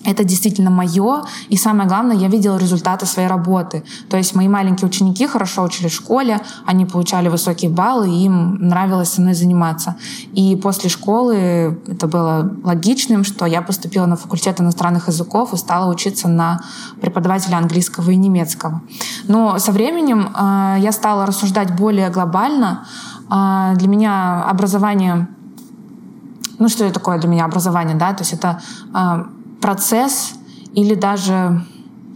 это 0.06 0.24
действительно 0.24 0.70
мое, 0.70 1.24
и 1.50 1.58
самое 1.58 1.90
главное, 1.90 2.16
я 2.16 2.28
видела 2.28 2.58
результаты 2.58 3.06
своей 3.06 3.28
работы. 3.28 3.84
То 4.10 4.18
есть 4.18 4.36
мои 4.36 4.48
маленькие 4.48 4.88
ученики 4.88 5.28
хорошо 5.28 5.64
учились 5.64 5.92
в 5.92 5.96
школе, 5.96 6.40
они 6.66 6.86
получали 6.86 7.28
высокие 7.30 7.72
баллы, 7.72 8.10
и 8.10 8.26
им 8.26 8.56
нравилось 8.68 9.10
со 9.10 9.22
мной 9.22 9.34
заниматься. 9.34 9.96
И 10.34 10.56
после 10.56 10.90
школы 10.90 11.80
это 11.88 12.08
было 12.08 12.52
логичным, 12.64 13.24
что 13.24 13.46
я 13.46 13.62
поступила 13.62 14.06
на 14.06 14.16
факультет 14.16 14.62
иностранных 14.62 15.08
языков 15.08 15.54
и 15.54 15.58
стала 15.58 15.92
учиться 15.92 16.28
на 16.28 16.62
преподавателя 17.02 17.58
английского 17.58 18.12
и 18.12 18.16
немецкого. 18.16 18.82
Но 19.28 19.58
со 19.60 19.72
временем 19.72 20.30
э, 20.36 20.76
я 20.80 20.92
стала 20.92 21.26
рассуждать 21.26 21.76
более 21.76 22.10
глобально. 22.10 22.86
Э, 23.32 23.74
для 23.76 23.88
меня 23.88 24.44
образование 24.44 25.28
ну, 26.58 26.70
что 26.70 26.86
это 26.86 26.94
такое 26.94 27.20
для 27.20 27.28
меня 27.30 27.46
образование, 27.46 27.98
да, 27.98 28.14
то 28.14 28.22
есть 28.22 28.32
это 28.32 28.62
э, 28.94 29.26
процесс 29.66 30.36
или 30.76 30.94
даже 30.94 31.66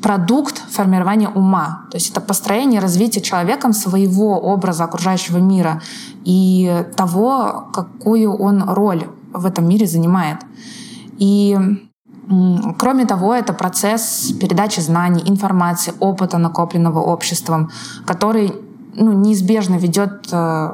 продукт 0.04 0.62
формирования 0.70 1.30
ума. 1.30 1.88
То 1.90 1.98
есть 1.98 2.12
это 2.12 2.22
построение, 2.22 2.80
развитие 2.80 3.24
человеком 3.24 3.74
своего 3.74 4.40
образа 4.40 4.84
окружающего 4.84 5.40
мира 5.40 5.82
и 6.26 6.86
того, 6.96 7.68
какую 7.74 8.38
он 8.38 8.62
роль 8.62 9.08
в 9.34 9.48
этом 9.48 9.68
мире 9.68 9.88
занимает. 9.88 10.38
И 11.18 11.58
Кроме 12.78 13.06
того, 13.06 13.34
это 13.34 13.54
процесс 13.54 14.32
передачи 14.40 14.82
знаний, 14.82 15.24
информации, 15.26 15.94
опыта, 16.00 16.38
накопленного 16.38 17.00
обществом, 17.00 17.72
который 18.06 18.54
ну, 18.94 19.14
неизбежно 19.14 19.78
ведет 19.78 20.30
э, 20.32 20.70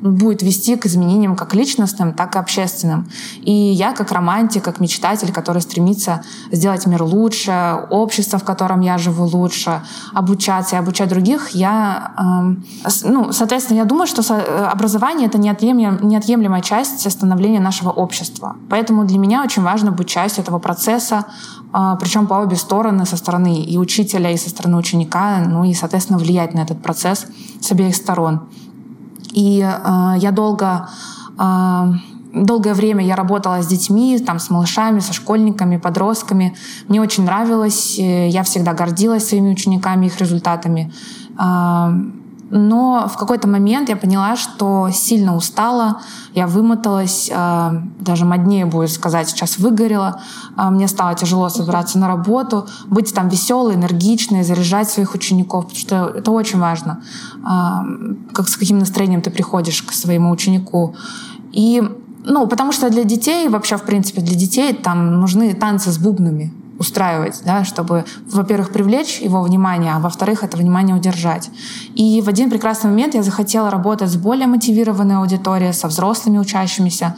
будет 0.00 0.42
вести 0.42 0.76
к 0.76 0.86
изменениям 0.86 1.36
как 1.36 1.54
личностным, 1.54 2.12
так 2.12 2.36
и 2.36 2.38
общественным. 2.38 3.08
И 3.42 3.52
я 3.52 3.92
как 3.92 4.12
романтик, 4.12 4.64
как 4.64 4.80
мечтатель, 4.80 5.32
который 5.32 5.62
стремится 5.62 6.22
сделать 6.50 6.86
мир 6.86 7.02
лучше, 7.02 7.86
общество, 7.90 8.38
в 8.38 8.44
котором 8.44 8.80
я 8.80 8.98
живу 8.98 9.24
лучше, 9.24 9.82
обучаться 10.14 10.76
и 10.76 10.78
обучать 10.78 11.08
других, 11.08 11.50
я, 11.50 12.12
э, 12.84 13.08
ну, 13.08 13.32
соответственно, 13.32 13.78
я 13.78 13.84
думаю, 13.84 14.06
что 14.06 14.22
образование— 14.70 15.26
это 15.28 15.38
неотъемлем, 15.38 15.98
неотъемлемая 16.02 16.62
часть 16.62 17.10
становления 17.10 17.60
нашего 17.60 17.90
общества. 17.90 18.56
Поэтому 18.68 19.04
для 19.04 19.18
меня 19.18 19.42
очень 19.42 19.62
важно 19.62 19.92
быть 19.92 20.08
частью 20.08 20.42
этого 20.42 20.58
процесса, 20.58 21.26
э, 21.72 21.96
причем 22.00 22.26
по 22.26 22.34
обе 22.34 22.56
стороны, 22.56 23.06
со 23.06 23.16
стороны 23.16 23.62
и 23.62 23.78
учителя, 23.78 24.30
и 24.30 24.36
со 24.36 24.50
стороны 24.50 24.76
ученика, 24.76 25.38
ну 25.46 25.64
и, 25.64 25.74
соответственно, 25.74 26.18
влиять 26.18 26.54
на 26.54 26.60
этот 26.60 26.82
процесс 26.82 27.26
с 27.60 27.72
обеих 27.72 27.94
сторон. 27.96 28.48
И 29.32 29.60
э, 29.60 30.14
я 30.18 30.30
долго 30.32 30.88
э, 31.38 31.92
долгое 32.32 32.74
время 32.74 33.04
я 33.04 33.16
работала 33.16 33.62
с 33.62 33.66
детьми, 33.66 34.18
там, 34.18 34.38
с 34.38 34.50
малышами, 34.50 35.00
со 35.00 35.12
школьниками, 35.12 35.78
подростками. 35.78 36.56
Мне 36.88 37.00
очень 37.00 37.24
нравилось, 37.24 37.98
э, 37.98 38.28
я 38.28 38.42
всегда 38.42 38.72
гордилась 38.72 39.28
своими 39.28 39.50
учениками, 39.50 40.06
их 40.06 40.20
результатами. 40.20 40.92
Но 42.50 43.08
в 43.08 43.16
какой-то 43.16 43.46
момент 43.46 43.88
я 43.88 43.96
поняла, 43.96 44.36
что 44.36 44.90
сильно 44.92 45.36
устала, 45.36 46.00
я 46.34 46.48
вымоталась, 46.48 47.30
э, 47.32 47.70
даже 48.00 48.24
моднее 48.24 48.66
будет 48.66 48.90
сказать, 48.90 49.28
сейчас 49.28 49.58
выгорела. 49.58 50.20
Э, 50.56 50.70
мне 50.70 50.88
стало 50.88 51.14
тяжело 51.14 51.48
собираться 51.48 51.98
на 51.98 52.08
работу, 52.08 52.66
быть 52.86 53.14
там 53.14 53.28
веселой, 53.28 53.76
энергичной, 53.76 54.42
заряжать 54.42 54.90
своих 54.90 55.14
учеников, 55.14 55.64
потому 55.66 55.80
что 55.80 56.18
это 56.18 56.32
очень 56.32 56.58
важно, 56.58 57.02
э, 57.36 58.32
как 58.32 58.48
с 58.48 58.56
каким 58.56 58.80
настроением 58.80 59.22
ты 59.22 59.30
приходишь 59.30 59.82
к 59.82 59.92
своему 59.92 60.30
ученику. 60.30 60.96
И 61.52 61.82
ну, 62.24 62.46
потому 62.48 62.72
что 62.72 62.90
для 62.90 63.04
детей, 63.04 63.48
вообще, 63.48 63.76
в 63.76 63.82
принципе, 63.82 64.20
для 64.20 64.36
детей 64.36 64.74
там 64.74 65.20
нужны 65.20 65.54
танцы 65.54 65.90
с 65.90 65.98
бубнами 65.98 66.52
устраивать, 66.80 67.42
да, 67.44 67.62
чтобы, 67.62 68.06
во-первых, 68.32 68.72
привлечь 68.72 69.20
его 69.20 69.42
внимание, 69.42 69.92
а 69.92 69.98
во-вторых, 69.98 70.42
это 70.42 70.56
внимание 70.56 70.96
удержать. 70.96 71.50
И 71.94 72.22
в 72.22 72.28
один 72.28 72.48
прекрасный 72.48 72.88
момент 72.90 73.14
я 73.14 73.22
захотела 73.22 73.70
работать 73.70 74.08
с 74.08 74.16
более 74.16 74.46
мотивированной 74.46 75.16
аудиторией, 75.16 75.74
со 75.74 75.88
взрослыми 75.88 76.38
учащимися, 76.38 77.16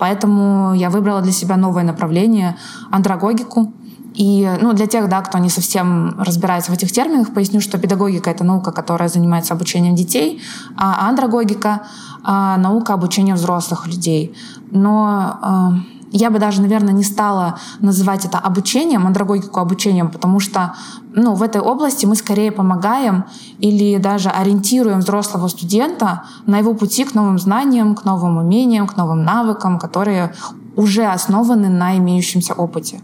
поэтому 0.00 0.74
я 0.74 0.90
выбрала 0.90 1.20
для 1.20 1.32
себя 1.32 1.56
новое 1.56 1.84
направление— 1.84 2.56
андрогогику. 2.90 3.72
И 4.14 4.48
ну, 4.60 4.72
для 4.72 4.86
тех, 4.86 5.08
да, 5.08 5.20
кто 5.20 5.38
не 5.38 5.48
совсем 5.48 6.20
разбирается 6.20 6.72
в 6.72 6.74
этих 6.74 6.90
терминах, 6.92 7.32
поясню, 7.34 7.60
что 7.60 7.78
педагогика— 7.78 8.30
это 8.32 8.44
наука, 8.44 8.72
которая 8.72 9.08
занимается 9.08 9.54
обучением 9.54 9.94
детей, 9.94 10.40
а 10.76 11.08
андрогогика— 11.08 11.82
наука 12.24 12.94
обучения 12.94 13.34
взрослых 13.34 13.86
людей. 13.86 14.34
Но 14.70 15.38
а, 15.42 15.72
я 16.16 16.30
бы 16.30 16.38
даже, 16.38 16.62
наверное, 16.62 16.92
не 16.92 17.02
стала 17.02 17.58
называть 17.80 18.24
это 18.24 18.38
обучением, 18.38 19.06
андрогогику 19.06 19.58
обучением, 19.58 20.10
потому 20.10 20.38
что 20.38 20.74
ну, 21.12 21.34
в 21.34 21.42
этой 21.42 21.60
области 21.60 22.06
мы 22.06 22.14
скорее 22.14 22.52
помогаем 22.52 23.24
или 23.58 23.98
даже 23.98 24.28
ориентируем 24.28 25.00
взрослого 25.00 25.48
студента 25.48 26.22
на 26.46 26.58
его 26.58 26.74
пути 26.74 27.04
к 27.04 27.14
новым 27.14 27.38
знаниям, 27.40 27.96
к 27.96 28.04
новым 28.04 28.36
умениям, 28.36 28.86
к 28.86 28.96
новым 28.96 29.24
навыкам, 29.24 29.78
которые 29.78 30.32
уже 30.76 31.04
основаны 31.04 31.68
на 31.68 31.96
имеющемся 31.96 32.54
опыте. 32.54 33.00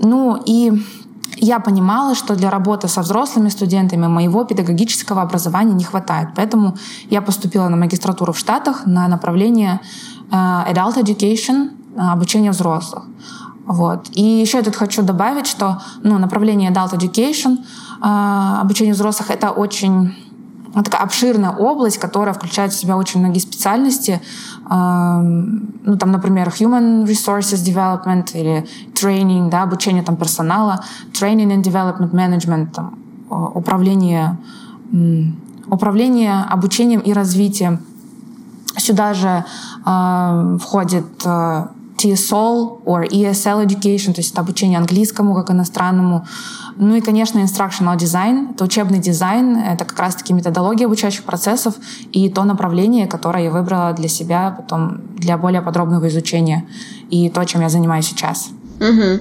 Ну 0.00 0.40
и 0.46 0.72
я 1.36 1.60
понимала, 1.60 2.14
что 2.14 2.34
для 2.34 2.48
работы 2.48 2.88
со 2.88 3.02
взрослыми 3.02 3.50
студентами 3.50 4.06
моего 4.06 4.44
педагогического 4.44 5.20
образования 5.20 5.74
не 5.74 5.84
хватает. 5.84 6.28
Поэтому 6.34 6.76
я 7.10 7.20
поступила 7.20 7.68
на 7.68 7.76
магистратуру 7.76 8.32
в 8.32 8.38
Штатах 8.38 8.86
на 8.86 9.06
направление 9.08 9.80
э, 10.30 10.34
Adult 10.34 10.96
Education, 10.96 11.81
обучения 11.96 12.50
взрослых. 12.50 13.04
Вот. 13.66 14.08
И 14.12 14.22
еще 14.22 14.58
я 14.58 14.64
тут 14.64 14.76
хочу 14.76 15.02
добавить, 15.02 15.46
что 15.46 15.80
ну, 16.02 16.18
направление 16.18 16.70
Adult 16.70 16.92
Education, 16.94 17.58
э, 18.02 18.60
обучение 18.60 18.94
взрослых, 18.94 19.30
это 19.30 19.50
очень 19.50 20.14
такая 20.74 21.02
обширная 21.02 21.50
область, 21.50 21.98
которая 21.98 22.34
включает 22.34 22.72
в 22.72 22.80
себя 22.80 22.96
очень 22.96 23.20
многие 23.20 23.38
специальности. 23.38 24.20
Э, 24.68 25.20
ну, 25.20 25.96
там, 25.96 26.10
например, 26.10 26.48
human 26.48 27.04
resources 27.04 27.64
development 27.64 28.32
или 28.34 28.66
training, 28.94 29.48
да, 29.48 29.62
обучение 29.62 30.02
там 30.02 30.16
персонала, 30.16 30.84
training 31.12 31.54
and 31.54 31.62
development 31.62 32.10
management, 32.10 32.72
там, 32.72 32.98
управление, 33.30 34.38
управление 35.66 36.44
обучением 36.50 37.00
и 37.00 37.12
развитием. 37.12 37.80
Сюда 38.76 39.14
же 39.14 39.44
э, 39.86 40.58
входит 40.60 41.06
э, 41.24 41.66
TESOL 42.02 42.82
or 42.84 43.08
ESL 43.08 43.64
education, 43.66 44.12
то 44.12 44.20
есть 44.20 44.32
это 44.32 44.40
обучение 44.40 44.78
английскому 44.78 45.34
как 45.34 45.50
иностранному. 45.50 46.26
Ну 46.76 46.96
и, 46.96 47.00
конечно, 47.00 47.38
instructional 47.38 47.96
design, 47.96 48.54
это 48.54 48.64
учебный 48.64 48.98
дизайн, 48.98 49.56
это 49.56 49.84
как 49.84 49.98
раз-таки 49.98 50.32
методология 50.32 50.86
обучающих 50.86 51.24
процессов 51.24 51.74
и 52.12 52.28
то 52.28 52.44
направление, 52.44 53.06
которое 53.06 53.44
я 53.44 53.50
выбрала 53.50 53.92
для 53.92 54.08
себя 54.08 54.50
потом 54.50 55.00
для 55.16 55.36
более 55.36 55.62
подробного 55.62 56.08
изучения 56.08 56.64
и 57.10 57.28
то, 57.28 57.44
чем 57.44 57.60
я 57.60 57.68
занимаюсь 57.68 58.06
сейчас. 58.06 58.48
Угу. 58.80 59.20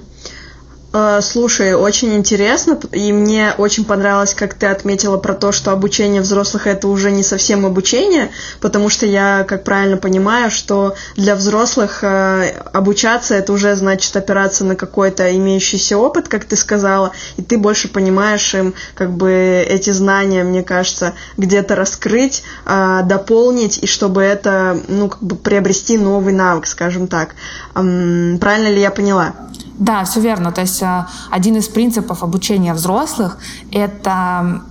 Э, 0.94 1.20
слушай, 1.22 1.74
очень 1.74 2.16
интересно, 2.16 2.78
и 2.92 3.14
мне 3.14 3.54
очень 3.58 3.86
понравилось, 3.86 4.34
как 4.34 4.56
ты 4.56 4.66
отметила 4.66 5.18
про 5.18 5.34
то, 5.34 5.52
что 5.52 5.72
обучение 5.72 6.22
взрослых 6.22 6.68
это 6.68 6.88
уже 6.88 7.12
не 7.12 7.24
совсем 7.24 7.66
обучение, 7.66 8.32
потому 8.60 8.90
что 8.90 9.06
я, 9.06 9.46
как 9.48 9.64
правильно 9.64 9.98
понимаю, 9.98 10.52
что 10.52 10.96
для 11.16 11.36
взрослых 11.36 12.04
э, 12.04 12.54
обучаться 12.74 13.36
это 13.36 13.54
уже 13.54 13.76
значит 13.76 14.16
опираться 14.18 14.66
на 14.66 14.76
какой-то 14.76 15.34
имеющийся 15.36 15.98
опыт, 15.98 16.28
как 16.28 16.44
ты 16.44 16.58
сказала, 16.58 17.12
и 17.38 17.42
ты 17.42 17.58
больше 17.58 17.88
понимаешь 17.88 18.54
им 18.54 18.74
как 18.94 19.12
бы 19.12 19.32
эти 19.32 19.92
знания, 19.92 20.44
мне 20.44 20.62
кажется, 20.62 21.14
где-то 21.38 21.76
раскрыть, 21.76 22.44
э, 22.66 23.00
дополнить, 23.06 23.80
и 23.82 23.88
чтобы 23.88 24.24
это, 24.24 24.78
ну, 24.90 25.08
как 25.08 25.24
бы 25.24 25.38
приобрести 25.38 25.98
новый 25.98 26.34
навык, 26.34 26.68
скажем 26.68 27.08
так. 27.08 27.36
Правильно 27.74 28.68
ли 28.68 28.82
я 28.82 28.92
поняла? 28.92 29.34
Да, 29.82 30.04
все 30.04 30.20
верно. 30.20 30.52
То 30.52 30.62
есть 30.62 30.84
э, 30.84 31.06
один 31.32 31.56
из 31.56 31.68
принципов 31.68 32.22
обучения 32.22 32.74
взрослых— 32.74 33.40
это 33.72 34.62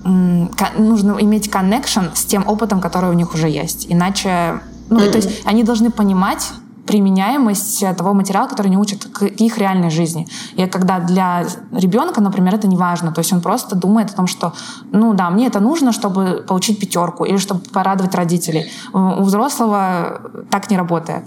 нужно 0.79 1.17
иметь 1.21 1.49
connection 1.49 2.11
с 2.14 2.25
тем 2.25 2.47
опытом, 2.47 2.81
который 2.81 3.11
у 3.11 3.14
них 3.14 3.35
уже 3.35 3.49
есть. 3.49 3.87
Иначе, 3.88 4.61
ну, 4.88 5.00
mm-hmm. 5.00 5.11
то 5.11 5.19
есть 5.19 5.43
они 5.45 5.64
должны 5.64 5.90
понимать, 5.90 6.52
применяемость 6.87 7.85
того 7.97 8.14
материала, 8.14 8.49
который 8.49 8.69
они 8.69 8.76
учат 8.76 9.05
к 9.05 9.25
их 9.25 9.59
реальной 9.59 9.90
жизни. 9.90 10.26
И 10.55 10.67
когда 10.67 11.00
для 11.00 11.45
ребенка, 11.73 12.21
например, 12.21 12.55
это 12.55 12.69
не 12.69 12.76
важно, 12.76 13.12
то 13.12 13.21
есть 13.21 13.33
он 13.33 13.40
просто 13.40 13.76
думает 13.76 14.11
о 14.11 14.14
том, 14.14 14.26
что, 14.26 14.52
ну 14.93 15.14
да, 15.14 15.31
мне 15.31 15.47
это 15.47 15.61
нужно, 15.61 15.93
чтобы 15.93 16.45
получить 16.49 16.81
пятерку 16.81 17.25
или 17.25 17.37
чтобы 17.37 17.61
порадовать 17.73 18.14
родителей. 18.14 18.71
У 18.93 19.23
взрослого 19.23 20.21
так 20.50 20.71
не 20.71 20.76
работает. 20.76 21.25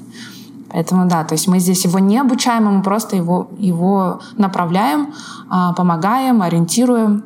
Поэтому 0.73 1.07
да, 1.07 1.23
то 1.23 1.33
есть 1.33 1.47
мы 1.47 1.59
здесь 1.59 1.85
его 1.85 1.99
не 1.99 2.17
обучаем, 2.17 2.65
мы 2.65 2.81
просто 2.81 3.15
его, 3.15 3.47
его 3.57 4.21
направляем, 4.37 5.13
а, 5.49 5.73
помогаем, 5.73 6.41
ориентируем 6.41 7.23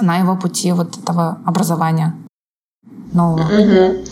на 0.00 0.16
его 0.16 0.36
пути 0.36 0.72
вот 0.72 0.98
этого 0.98 1.38
образования 1.44 2.14
нового. 3.12 3.42
Угу. 3.42 4.04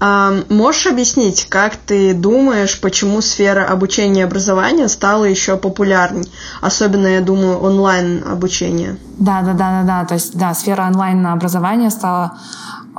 А, 0.00 0.32
можешь 0.48 0.86
объяснить, 0.88 1.46
как 1.48 1.76
ты 1.76 2.14
думаешь, 2.14 2.80
почему 2.80 3.20
сфера 3.20 3.64
обучения 3.64 4.22
и 4.22 4.24
образования 4.24 4.88
стала 4.88 5.24
еще 5.24 5.56
популярней? 5.56 6.28
Особенно, 6.60 7.06
я 7.06 7.20
думаю, 7.20 7.58
онлайн 7.58 8.24
обучение. 8.26 8.96
Да, 9.18 9.42
да, 9.42 9.52
да, 9.52 9.82
да, 9.82 9.82
да. 9.84 10.04
То 10.04 10.14
есть, 10.14 10.36
да, 10.36 10.52
сфера 10.54 10.86
онлайн 10.86 11.24
образования 11.26 11.90
стала 11.90 12.38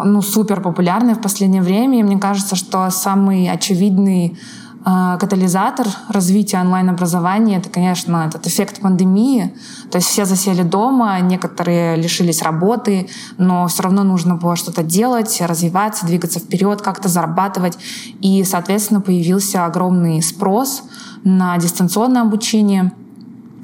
ну, 0.02 0.22
супер 0.22 0.62
популярной 0.62 1.16
в 1.16 1.22
последнее 1.22 1.62
время. 1.62 2.00
И 2.00 2.04
мне 2.04 2.18
кажется, 2.18 2.56
что 2.56 2.90
самый 2.92 3.50
очевидный 3.50 4.38
катализатор 4.84 5.88
развития 6.10 6.60
онлайн-образования— 6.60 7.58
это, 7.60 7.70
конечно, 7.70 8.26
этот 8.28 8.48
эффект 8.48 8.82
пандемии. 8.82 9.54
То 9.92 9.98
есть 9.98 10.08
все 10.08 10.26
засели 10.26 10.64
дома, 10.64 11.20
некоторые 11.20 11.96
лишились 11.96 12.42
работы, 12.42 13.10
но 13.38 13.68
все 13.68 13.84
равно 13.84 14.04
нужно 14.04 14.36
было 14.36 14.56
что-то 14.56 14.84
делать, 14.84 15.42
развиваться, 15.42 16.06
двигаться 16.06 16.40
вперед, 16.40 16.82
как-то 16.82 17.10
зарабатывать. 17.10 17.78
И, 18.22 18.44
соответственно, 18.44 19.02
появился 19.02 19.66
огромный 19.66 20.22
спрос 20.22 20.84
на 21.24 21.58
дистанционное 21.58 22.22
обучение— 22.24 22.92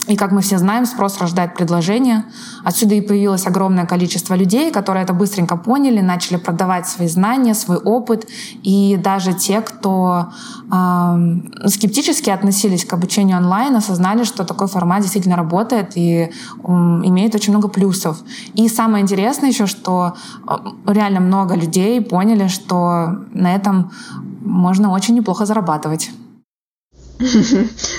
и 0.08 0.16
как 0.16 0.32
мы 0.32 0.42
все 0.42 0.58
знаем, 0.58 0.86
спрос 0.86 1.20
рождает 1.20 1.54
предложение. 1.54 2.24
Отсюда 2.64 2.96
и 2.96 3.02
появилось 3.02 3.46
огромное 3.46 3.86
количество 3.86 4.36
людей, 4.36 4.72
которые 4.72 5.04
это 5.04 5.14
быстренько 5.14 5.58
поняли, 5.58 6.00
начали 6.00 6.38
продавать 6.38 6.88
свои 6.88 7.08
знания, 7.08 7.54
свой 7.54 7.78
опыт. 7.78 8.26
И 8.64 8.98
даже 9.04 9.34
те, 9.34 9.60
кто 9.60 10.28
э, 10.72 11.68
скептически 11.68 12.30
относились 12.30 12.86
к 12.86 12.94
обучению 12.94 13.38
онлайн, 13.38 13.76
осознали, 13.76 14.24
что 14.24 14.46
такой 14.46 14.68
формат 14.68 15.02
действительно 15.02 15.36
работает 15.36 15.92
и 15.96 16.32
э, 16.64 16.68
имеет 16.68 17.36
очень 17.36 17.52
много 17.52 17.68
плюсов. 17.68 18.18
И 18.54 18.70
самое 18.70 19.04
интересное 19.04 19.50
еще, 19.50 19.66
что 19.68 20.14
реально 20.86 21.20
много 21.20 21.56
людей 21.56 22.02
поняли, 22.02 22.48
что 22.48 23.26
на 23.34 23.54
этом 23.54 23.92
можно 24.42 24.92
очень 24.92 25.16
неплохо 25.16 25.46
зарабатывать. 25.46 26.12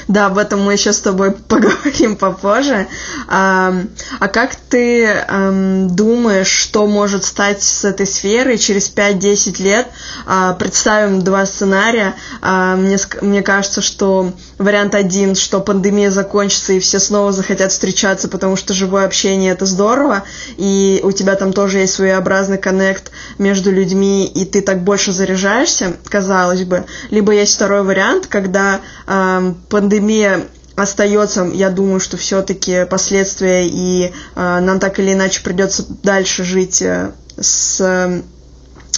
Да, 0.09 0.26
об 0.26 0.38
этом 0.38 0.62
мы 0.62 0.74
еще 0.74 0.92
с 0.92 1.00
тобой 1.00 1.33
поговорим 1.48 2.16
попозже. 2.16 2.87
А, 3.26 3.74
а 4.20 4.28
как 4.28 4.54
ты 4.54 5.04
эм, 5.04 5.94
думаешь, 5.94 6.48
что 6.48 6.87
может 6.87 7.24
стать 7.24 7.62
с 7.62 7.85
этой 7.85 8.07
сферой 8.07 8.59
через 8.59 8.92
5-10 8.94 9.62
лет? 9.62 9.88
А, 10.26 10.54
представим 10.54 11.22
два 11.22 11.46
сценария. 11.46 12.14
А, 12.40 12.76
мне, 12.76 12.96
мне 13.20 13.42
кажется, 13.42 13.83
что 13.83 14.33
вариант 14.59 14.94
один, 14.94 15.35
что 15.35 15.61
пандемия 15.61 16.11
закончится 16.11 16.73
и 16.73 16.81
все 16.81 16.99
снова 16.99 17.33
захотят 17.33 17.73
встречаться, 17.73 18.29
потому 18.29 18.57
что 18.57 18.75
живое 18.75 19.05
общение 19.05 19.53
это 19.53 19.66
здорово, 19.66 20.25
и 20.57 21.01
у 21.03 21.12
тебя 21.12 21.37
там 21.37 21.53
тоже 21.53 21.79
есть 21.79 21.94
своеобразный 21.94 22.59
коннект 22.59 23.11
между 23.38 23.71
людьми, 23.71 24.27
и 24.27 24.44
ты 24.44 24.61
так 24.61 24.83
больше 24.83 25.12
заряжаешься, 25.12 25.97
казалось 26.09 26.64
бы. 26.64 26.85
Либо 27.11 27.33
есть 27.33 27.55
второй 27.55 27.83
вариант, 27.83 28.27
когда 28.27 28.81
э, 29.07 29.55
пандемия 29.68 30.47
остается, 30.75 31.44
я 31.44 31.71
думаю, 31.71 32.01
что 32.01 32.16
все-таки 32.16 32.87
последствия, 32.87 33.66
и 33.66 34.12
э, 34.35 34.61
нам 34.61 34.79
так 34.81 34.99
или 34.99 35.12
иначе 35.12 35.42
придется 35.42 35.85
дальше 36.03 36.44
жить 36.44 36.83
э, 36.83 37.12
с, 37.40 38.23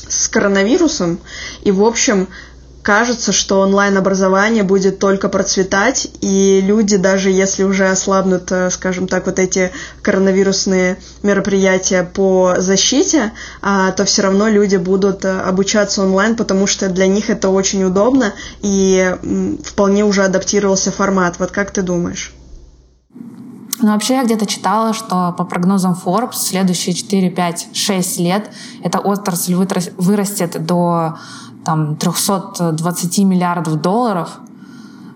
с 0.08 0.28
коронавирусом. 0.28 1.20
И, 1.62 1.70
в 1.70 1.82
общем, 1.82 2.28
кажется, 2.82 3.32
что 3.32 3.60
онлайн-образование 3.60 4.62
будет 4.62 4.98
только 4.98 5.28
процветать, 5.28 6.08
и 6.20 6.60
люди, 6.60 6.96
даже 6.96 7.30
если 7.30 7.62
уже 7.62 7.88
ослабнут, 7.88 8.50
э, 8.52 8.70
скажем 8.70 9.06
так, 9.06 9.26
вот 9.26 9.38
эти 9.38 9.70
коронавирусные 10.02 10.98
мероприятия 11.22 12.02
по 12.02 12.54
защите, 12.58 13.32
а, 13.60 13.92
то 13.92 14.04
все 14.04 14.22
равно 14.22 14.48
люди 14.48 14.76
будут 14.76 15.24
э, 15.24 15.40
обучаться 15.40 16.02
онлайн, 16.02 16.36
потому 16.36 16.66
что 16.66 16.88
для 16.88 17.06
них 17.06 17.28
это 17.28 17.50
очень 17.50 17.84
удобно, 17.84 18.32
и 18.62 19.16
вполне 19.64 20.04
уже 20.04 20.24
адаптировался 20.24 20.90
формат. 20.90 21.38
Вот 21.38 21.50
как 21.50 21.70
ты 21.70 21.82
думаешь? 21.82 22.32
Ну, 23.82 23.92
вообще 23.92 24.14
я 24.14 24.24
где-то 24.24 24.44
читала, 24.46 24.92
что 24.92 25.34
по 25.36 25.44
прогнозам 25.44 25.98
Forbes 26.04 26.34
следующие 26.34 26.94
4, 26.94 27.30
5, 27.30 27.68
6 27.72 28.18
лет 28.20 28.50
эта 28.84 28.98
отрасль 28.98 29.54
вырастет 29.54 30.64
до 30.64 31.16
там 31.64 31.96
320 31.96 33.18
миллиардов 33.18 33.80
долларов. 33.80 34.38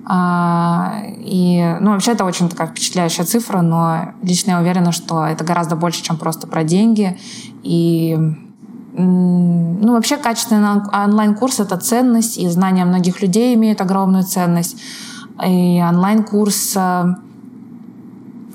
А, 0.06 1.00
и, 1.06 1.76
ну, 1.80 1.92
вообще 1.92 2.12
это 2.12 2.24
очень 2.24 2.48
такая 2.48 2.68
впечатляющая 2.68 3.24
цифра, 3.24 3.62
но 3.62 4.12
лично 4.22 4.52
я 4.52 4.60
уверена, 4.60 4.92
что 4.92 5.24
это 5.24 5.44
гораздо 5.44 5.76
больше, 5.76 6.02
чем 6.02 6.16
просто 6.18 6.46
про 6.46 6.62
деньги. 6.62 7.18
И 7.62 8.18
ну, 8.96 9.92
вообще 9.92 10.18
качественный 10.18 10.82
онлайн-курс— 10.92 11.58
это 11.60 11.76
ценность, 11.78 12.38
и 12.38 12.48
знания 12.48 12.84
многих 12.84 13.22
людей 13.22 13.54
имеют 13.54 13.80
огромную 13.80 14.22
ценность. 14.22 14.76
И 15.44 15.82
онлайн-курс 15.82 16.74
э, 16.76 17.14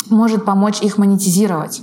может 0.10 0.46
помочь 0.46 0.82
их 0.82 0.98
монетизировать. 0.98 1.82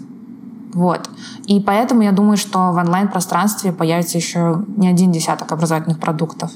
Вот. 0.77 1.09
И 1.47 1.59
поэтому 1.59 2.03
я 2.03 2.13
думаю, 2.13 2.37
что 2.37 2.59
в 2.71 2.77
онлайн-пространстве 2.77 3.73
появится 3.73 4.19
еще 4.19 4.63
не 4.77 4.89
один 4.89 5.11
десяток 5.11 5.51
образовательных 5.51 5.99
продуктов. 5.99 6.51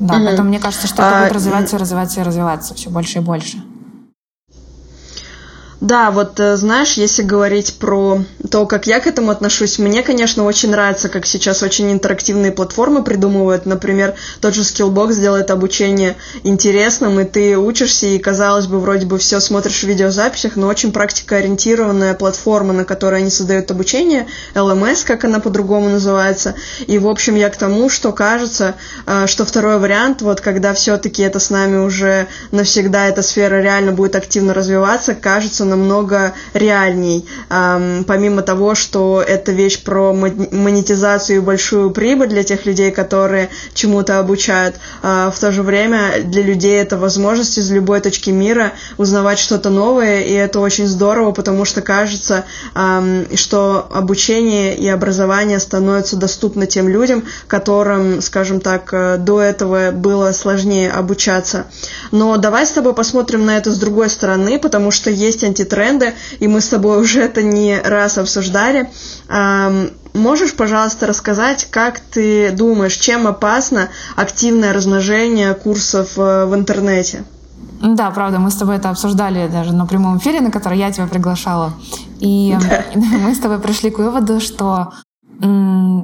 Да, 0.00 0.14
угу. 0.14 0.24
поэтому 0.24 0.48
мне 0.48 0.58
кажется, 0.58 0.86
что 0.86 1.02
это 1.02 1.18
а, 1.18 1.22
будет 1.24 1.32
развиваться, 1.34 1.76
развиваться 1.76 2.20
и 2.20 2.22
развиваться 2.22 2.74
все 2.74 2.88
больше 2.88 3.18
и 3.18 3.20
больше. 3.20 3.62
Да, 5.82 6.10
вот 6.10 6.40
э, 6.40 6.56
знаешь, 6.56 6.94
если 6.94 7.22
говорить 7.22 7.78
про 7.78 8.20
то, 8.50 8.66
как 8.66 8.86
я 8.86 9.00
к 9.00 9.06
этому 9.06 9.30
отношусь, 9.30 9.78
мне, 9.78 10.02
конечно, 10.02 10.44
очень 10.44 10.70
нравится, 10.70 11.08
как 11.08 11.26
сейчас 11.26 11.62
очень 11.62 11.92
интерактивные 11.92 12.52
платформы 12.52 13.02
придумывают. 13.02 13.66
Например, 13.66 14.14
тот 14.40 14.54
же 14.54 14.62
Skillbox 14.62 15.20
делает 15.20 15.50
обучение 15.50 16.16
интересным, 16.42 17.20
и 17.20 17.24
ты 17.24 17.56
учишься, 17.56 18.06
и, 18.06 18.18
казалось 18.18 18.66
бы, 18.66 18.80
вроде 18.80 19.06
бы 19.06 19.18
все 19.18 19.40
смотришь 19.40 19.80
в 19.80 19.86
видеозаписях, 19.86 20.56
но 20.56 20.66
очень 20.66 20.92
практикоориентированная 20.92 22.14
платформа, 22.14 22.72
на 22.72 22.84
которой 22.84 23.20
они 23.20 23.30
создают 23.30 23.70
обучение, 23.70 24.26
LMS, 24.54 25.04
как 25.06 25.24
она 25.24 25.40
по-другому 25.40 25.88
называется. 25.88 26.54
И, 26.86 26.98
в 26.98 27.08
общем, 27.08 27.34
я 27.34 27.50
к 27.50 27.56
тому, 27.56 27.88
что 27.88 28.12
кажется, 28.12 28.74
э, 29.06 29.26
что 29.26 29.44
второй 29.44 29.78
вариант, 29.78 30.22
вот 30.22 30.40
когда 30.40 30.74
все-таки 30.74 31.22
это 31.22 31.38
с 31.38 31.50
нами 31.50 31.76
уже 31.76 32.28
навсегда, 32.50 33.06
эта 33.06 33.22
сфера 33.22 33.60
реально 33.60 33.92
будет 33.92 34.16
активно 34.16 34.54
развиваться, 34.54 35.14
кажется 35.14 35.64
намного 35.64 36.34
реальней. 36.54 37.26
Помимо 37.48 38.37
того, 38.42 38.74
что 38.74 39.22
это 39.26 39.52
вещь 39.52 39.82
про 39.82 40.12
монетизацию 40.12 41.38
и 41.38 41.40
большую 41.40 41.90
прибыль 41.90 42.28
для 42.28 42.42
тех 42.42 42.66
людей, 42.66 42.90
которые 42.90 43.48
чему-то 43.74 44.18
обучают, 44.18 44.76
а, 45.02 45.30
в 45.30 45.38
то 45.38 45.52
же 45.52 45.62
время 45.62 46.22
для 46.24 46.42
людей 46.42 46.80
это 46.80 46.96
возможность 46.96 47.58
из 47.58 47.70
любой 47.70 48.00
точки 48.00 48.30
мира 48.30 48.72
узнавать 48.96 49.38
что-то 49.38 49.70
новое, 49.70 50.20
и 50.20 50.32
это 50.32 50.60
очень 50.60 50.86
здорово, 50.86 51.32
потому 51.32 51.64
что 51.64 51.80
кажется, 51.80 52.44
что 53.34 53.88
обучение 53.92 54.76
и 54.76 54.88
образование 54.88 55.58
становятся 55.58 56.16
доступны 56.16 56.66
тем 56.66 56.88
людям, 56.88 57.24
которым, 57.46 58.20
скажем 58.20 58.60
так, 58.60 58.92
э, 58.92 59.16
до 59.18 59.40
этого 59.40 59.90
было 59.92 60.32
сложнее 60.32 60.90
обучаться. 60.90 61.66
Но 62.10 62.36
давай 62.36 62.66
с 62.66 62.70
тобой 62.70 62.94
посмотрим 62.94 63.44
на 63.44 63.56
это 63.56 63.72
с 63.72 63.78
другой 63.78 64.10
стороны, 64.10 64.58
потому 64.58 64.90
что 64.90 65.10
есть 65.10 65.44
антитренды, 65.44 66.14
и 66.38 66.48
мы 66.48 66.60
с 66.60 66.68
тобой 66.68 67.00
уже 67.00 67.22
это 67.22 67.42
не 67.42 67.80
раз 67.80 68.18
обсуждали. 68.28 68.90
Можешь, 70.14 70.54
пожалуйста, 70.54 71.06
рассказать, 71.06 71.68
как 71.70 72.00
ты 72.00 72.50
думаешь, 72.50 72.96
чем 72.96 73.26
опасно 73.26 73.88
активное 74.16 74.72
размножение 74.72 75.54
курсов 75.54 76.18
э, 76.18 76.46
в 76.46 76.54
интернете? 76.54 77.24
Да, 77.80 78.10
правда, 78.10 78.38
мы 78.38 78.50
с 78.50 78.56
тобой 78.56 78.76
это 78.76 78.90
обсуждали 78.90 79.48
даже 79.48 79.72
на 79.72 79.86
прямом 79.86 80.18
эфире, 80.18 80.40
на 80.40 80.50
который 80.50 80.78
я 80.78 80.90
тебя 80.90 81.06
приглашала. 81.06 81.74
И 82.18 82.56
да. 82.68 82.84
мы 82.94 83.34
с 83.34 83.38
тобой 83.38 83.60
пришли 83.60 83.90
к 83.90 83.98
выводу, 83.98 84.40
что 84.40 84.92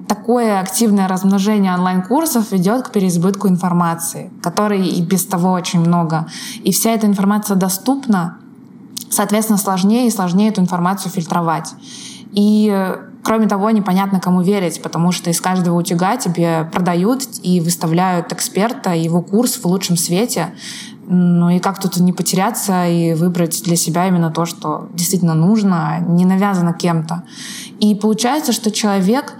такое 0.06 0.60
активное 0.60 1.08
размножение 1.08 1.74
онлайн-курсов 1.74 2.52
ведет 2.52 2.86
к 2.86 2.92
переизбытку 2.92 3.48
информации, 3.48 4.30
которой 4.40 4.86
и 4.86 5.02
без 5.02 5.26
того 5.26 5.50
очень 5.50 5.80
много. 5.80 6.28
И 6.62 6.70
вся 6.70 6.90
эта 6.90 7.08
информация 7.08 7.56
доступна, 7.56 8.38
соответственно, 9.10 9.58
сложнее 9.58 10.06
и 10.06 10.10
сложнее 10.10 10.50
эту 10.50 10.60
информацию 10.60 11.10
фильтровать. 11.10 11.74
И 12.34 12.94
Кроме 13.24 13.48
того, 13.48 13.70
непонятно, 13.70 14.20
кому 14.20 14.42
верить, 14.42 14.82
потому 14.82 15.10
что 15.10 15.30
из 15.30 15.40
каждого 15.40 15.78
утюга 15.78 16.18
тебе 16.18 16.68
продают 16.70 17.22
и 17.42 17.58
выставляют 17.58 18.30
эксперта, 18.34 18.92
его 18.94 19.22
курс 19.22 19.56
в 19.56 19.64
лучшем 19.64 19.96
свете. 19.96 20.52
Ну 21.06 21.48
и 21.48 21.58
как 21.58 21.80
тут 21.80 21.96
не 21.96 22.12
потеряться 22.12 22.86
и 22.86 23.14
выбрать 23.14 23.62
для 23.64 23.76
себя 23.76 24.08
именно 24.08 24.30
то, 24.30 24.44
что 24.44 24.88
действительно 24.92 25.32
нужно, 25.32 26.00
не 26.06 26.26
навязано 26.26 26.74
кем-то. 26.74 27.22
И 27.80 27.94
получается, 27.94 28.52
что 28.52 28.70
человек 28.70 29.34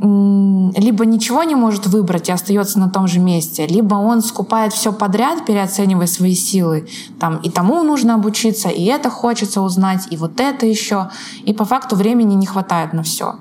либо 0.00 1.04
ничего 1.04 1.42
не 1.42 1.56
может 1.56 1.86
выбрать 1.86 2.28
и 2.28 2.32
остается 2.32 2.78
на 2.78 2.88
том 2.88 3.08
же 3.08 3.18
месте, 3.18 3.66
либо 3.66 3.96
он 3.96 4.22
скупает 4.22 4.72
все 4.72 4.92
подряд, 4.92 5.44
переоценивая 5.44 6.06
свои 6.06 6.34
силы. 6.34 6.88
Там 7.18 7.38
и 7.38 7.50
тому 7.50 7.82
нужно 7.82 8.14
обучиться, 8.14 8.68
и 8.68 8.84
это 8.84 9.10
хочется 9.10 9.60
узнать, 9.60 10.06
и 10.10 10.16
вот 10.16 10.38
это 10.40 10.66
еще. 10.66 11.10
И 11.44 11.52
по 11.52 11.64
факту 11.64 11.96
времени 11.96 12.34
не 12.34 12.46
хватает 12.46 12.92
на 12.92 13.02
все. 13.02 13.34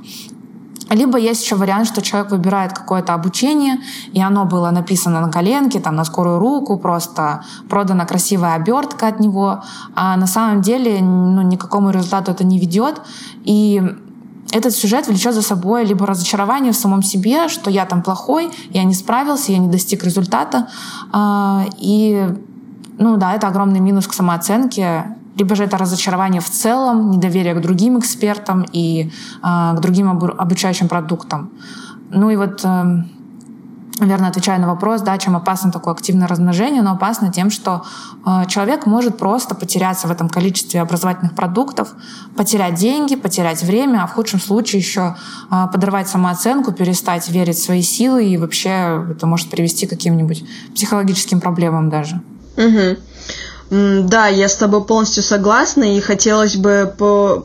Либо 0.89 1.17
есть 1.17 1.43
еще 1.43 1.55
вариант, 1.55 1.87
что 1.87 2.01
человек 2.01 2.31
выбирает 2.31 2.73
какое-то 2.73 3.13
обучение, 3.13 3.77
и 4.13 4.21
оно 4.21 4.45
было 4.45 4.71
написано 4.71 5.21
на 5.21 5.29
коленке, 5.29 5.79
там, 5.79 5.95
на 5.95 6.05
скорую 6.05 6.39
руку, 6.39 6.77
просто 6.77 7.43
продана 7.69 8.05
красивая 8.05 8.55
обертка 8.55 9.07
от 9.07 9.19
него, 9.19 9.63
а 9.95 10.15
на 10.15 10.27
самом 10.27 10.61
деле 10.61 10.99
ну, 11.01 11.41
никакому 11.41 11.89
результату 11.89 12.31
это 12.31 12.45
не 12.45 12.57
ведет. 12.57 13.01
И 13.43 13.83
этот 14.51 14.73
сюжет 14.73 15.07
влечет 15.07 15.33
за 15.33 15.41
собой 15.41 15.85
либо 15.85 16.05
разочарование 16.05 16.71
в 16.71 16.75
самом 16.75 17.03
себе, 17.03 17.49
что 17.49 17.69
я 17.69 17.85
там 17.85 18.01
плохой, 18.01 18.49
я 18.69 18.83
не 18.83 18.93
справился, 18.93 19.51
я 19.51 19.57
не 19.57 19.67
достиг 19.67 20.03
результата. 20.03 20.67
А, 21.11 21.65
и, 21.77 22.27
ну 22.97 23.17
да, 23.17 23.33
это 23.33 23.47
огромный 23.47 23.79
минус 23.79 24.07
к 24.07 24.13
самооценке. 24.13 25.15
Либо 25.35 25.55
же 25.55 25.65
это 25.65 25.77
разочарование 25.77 26.41
в 26.41 26.49
целом, 26.49 27.11
недоверие 27.11 27.53
к 27.53 27.61
другим 27.61 27.99
экспертам 27.99 28.65
и 28.71 29.11
а, 29.41 29.75
к 29.75 29.81
другим 29.81 30.09
обучающим 30.09 30.87
продуктам. 30.87 31.51
Ну 32.09 32.29
и 32.29 32.37
вот 32.37 32.63
наверное, 33.99 34.29
отвечая 34.29 34.59
на 34.59 34.67
вопрос, 34.67 35.01
да, 35.01 35.17
чем 35.17 35.35
опасно 35.35 35.71
такое 35.71 35.93
активное 35.93 36.27
размножение, 36.27 36.81
но 36.81 36.91
опасно 36.91 37.31
тем, 37.31 37.49
что 37.49 37.83
э, 38.25 38.45
человек 38.47 38.85
может 38.85 39.17
просто 39.17 39.55
потеряться 39.55 40.07
в 40.07 40.11
этом 40.11 40.29
количестве 40.29 40.81
образовательных 40.81 41.33
продуктов, 41.33 41.93
потерять 42.35 42.75
деньги, 42.75 43.15
потерять 43.15 43.63
время, 43.63 44.03
а 44.03 44.07
в 44.07 44.13
худшем 44.13 44.39
случае 44.39 44.79
еще 44.81 45.15
э, 45.51 45.67
подорвать 45.71 46.07
самооценку, 46.07 46.71
перестать 46.71 47.27
верить 47.29 47.57
в 47.57 47.63
свои 47.63 47.81
силы, 47.81 48.25
и 48.25 48.37
вообще 48.37 49.05
это 49.11 49.25
может 49.25 49.49
привести 49.49 49.87
к 49.87 49.89
каким-нибудь 49.89 50.45
психологическим 50.75 51.39
проблемам 51.39 51.89
даже. 51.89 52.21
Угу. 52.57 52.97
Да, 53.69 54.27
я 54.27 54.47
с 54.47 54.55
тобой 54.55 54.85
полностью 54.85 55.23
согласна, 55.23 55.97
и 55.97 55.99
хотелось 55.99 56.55
бы 56.55 56.93
по, 56.97 57.43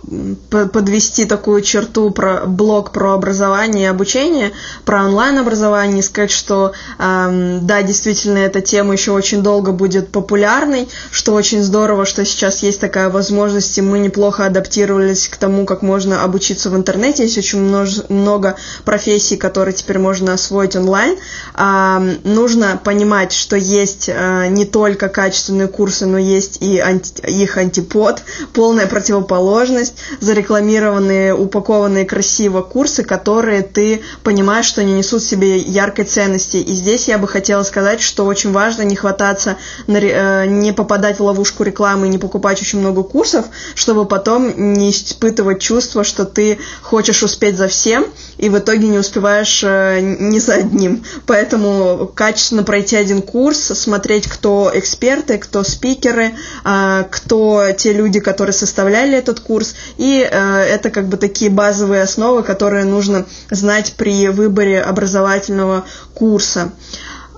по, 0.50 0.66
подвести 0.66 1.24
такую 1.24 1.62
черту 1.62 2.10
про 2.10 2.46
блок 2.46 2.92
про 2.92 3.14
образование 3.14 3.84
и 3.84 3.88
обучение, 3.88 4.52
про 4.84 5.04
онлайн-образование, 5.04 5.98
и 5.98 6.02
сказать, 6.02 6.30
что 6.30 6.74
эм, 7.00 7.66
да, 7.66 7.82
действительно, 7.82 8.38
эта 8.38 8.60
тема 8.60 8.92
еще 8.92 9.10
очень 9.10 9.42
долго 9.42 9.72
будет 9.72 10.12
популярной, 10.12 10.88
что 11.10 11.34
очень 11.34 11.60
здорово, 11.60 12.06
что 12.06 12.24
сейчас 12.24 12.62
есть 12.62 12.80
такая 12.80 13.10
возможность, 13.10 13.76
и 13.78 13.82
мы 13.82 13.98
неплохо 13.98 14.46
адаптировались 14.46 15.26
к 15.26 15.36
тому, 15.36 15.64
как 15.66 15.82
можно 15.82 16.22
обучиться 16.22 16.70
в 16.70 16.76
интернете, 16.76 17.24
есть 17.24 17.38
очень 17.38 17.60
множ, 17.60 18.08
много 18.08 18.54
профессий, 18.84 19.36
которые 19.36 19.74
теперь 19.74 19.98
можно 19.98 20.34
освоить 20.34 20.76
онлайн. 20.76 21.16
Эм, 21.56 22.18
нужно 22.22 22.80
понимать, 22.82 23.32
что 23.32 23.56
есть 23.56 24.08
э, 24.08 24.46
не 24.50 24.64
только 24.64 25.08
качественные 25.08 25.66
курсы, 25.66 26.11
но 26.12 26.18
есть 26.18 26.58
и 26.60 26.78
анти, 26.78 27.22
их 27.26 27.56
антипод, 27.56 28.22
полная 28.52 28.86
противоположность, 28.86 29.94
зарекламированные, 30.20 31.34
упакованные 31.34 32.04
красиво 32.04 32.60
курсы, 32.60 33.02
которые 33.02 33.62
ты 33.62 34.02
понимаешь, 34.22 34.66
что 34.66 34.82
они 34.82 34.92
несут 34.92 35.22
в 35.22 35.28
себе 35.28 35.56
яркой 35.56 36.04
ценности. 36.04 36.58
И 36.58 36.74
здесь 36.74 37.08
я 37.08 37.16
бы 37.16 37.26
хотела 37.26 37.62
сказать, 37.62 38.02
что 38.02 38.26
очень 38.26 38.52
важно 38.52 38.82
не 38.82 38.94
хвататься, 38.94 39.56
э, 39.86 40.46
не 40.46 40.72
попадать 40.72 41.18
в 41.18 41.22
ловушку 41.24 41.64
рекламы 41.64 42.08
не 42.08 42.18
покупать 42.18 42.60
очень 42.60 42.80
много 42.80 43.02
курсов, 43.02 43.46
чтобы 43.74 44.04
потом 44.04 44.74
не 44.74 44.90
испытывать 44.90 45.60
чувство, 45.62 46.04
что 46.04 46.26
ты 46.26 46.58
хочешь 46.82 47.22
успеть 47.22 47.56
за 47.56 47.68
всем, 47.68 48.04
и 48.36 48.50
в 48.50 48.58
итоге 48.58 48.88
не 48.88 48.98
успеваешь 48.98 49.62
э, 49.64 50.00
ни 50.00 50.38
за 50.38 50.56
одним. 50.56 51.04
Поэтому 51.26 52.10
качественно 52.14 52.64
пройти 52.64 52.96
один 52.96 53.22
курс, 53.22 53.58
смотреть, 53.58 54.26
кто 54.26 54.70
эксперты, 54.74 55.38
кто 55.38 55.64
спикеры, 56.02 56.34
э, 56.64 57.04
кто 57.10 57.72
те 57.76 57.92
люди, 57.92 58.20
которые 58.20 58.52
составляли 58.52 59.16
этот 59.16 59.40
курс, 59.40 59.74
и 59.96 60.28
э, 60.28 60.62
это 60.64 60.90
как 60.90 61.08
бы 61.08 61.16
такие 61.16 61.50
базовые 61.50 62.02
основы, 62.02 62.42
которые 62.42 62.84
нужно 62.84 63.26
знать 63.50 63.94
при 63.96 64.28
выборе 64.28 64.80
образовательного 64.80 65.84
курса. 66.14 66.72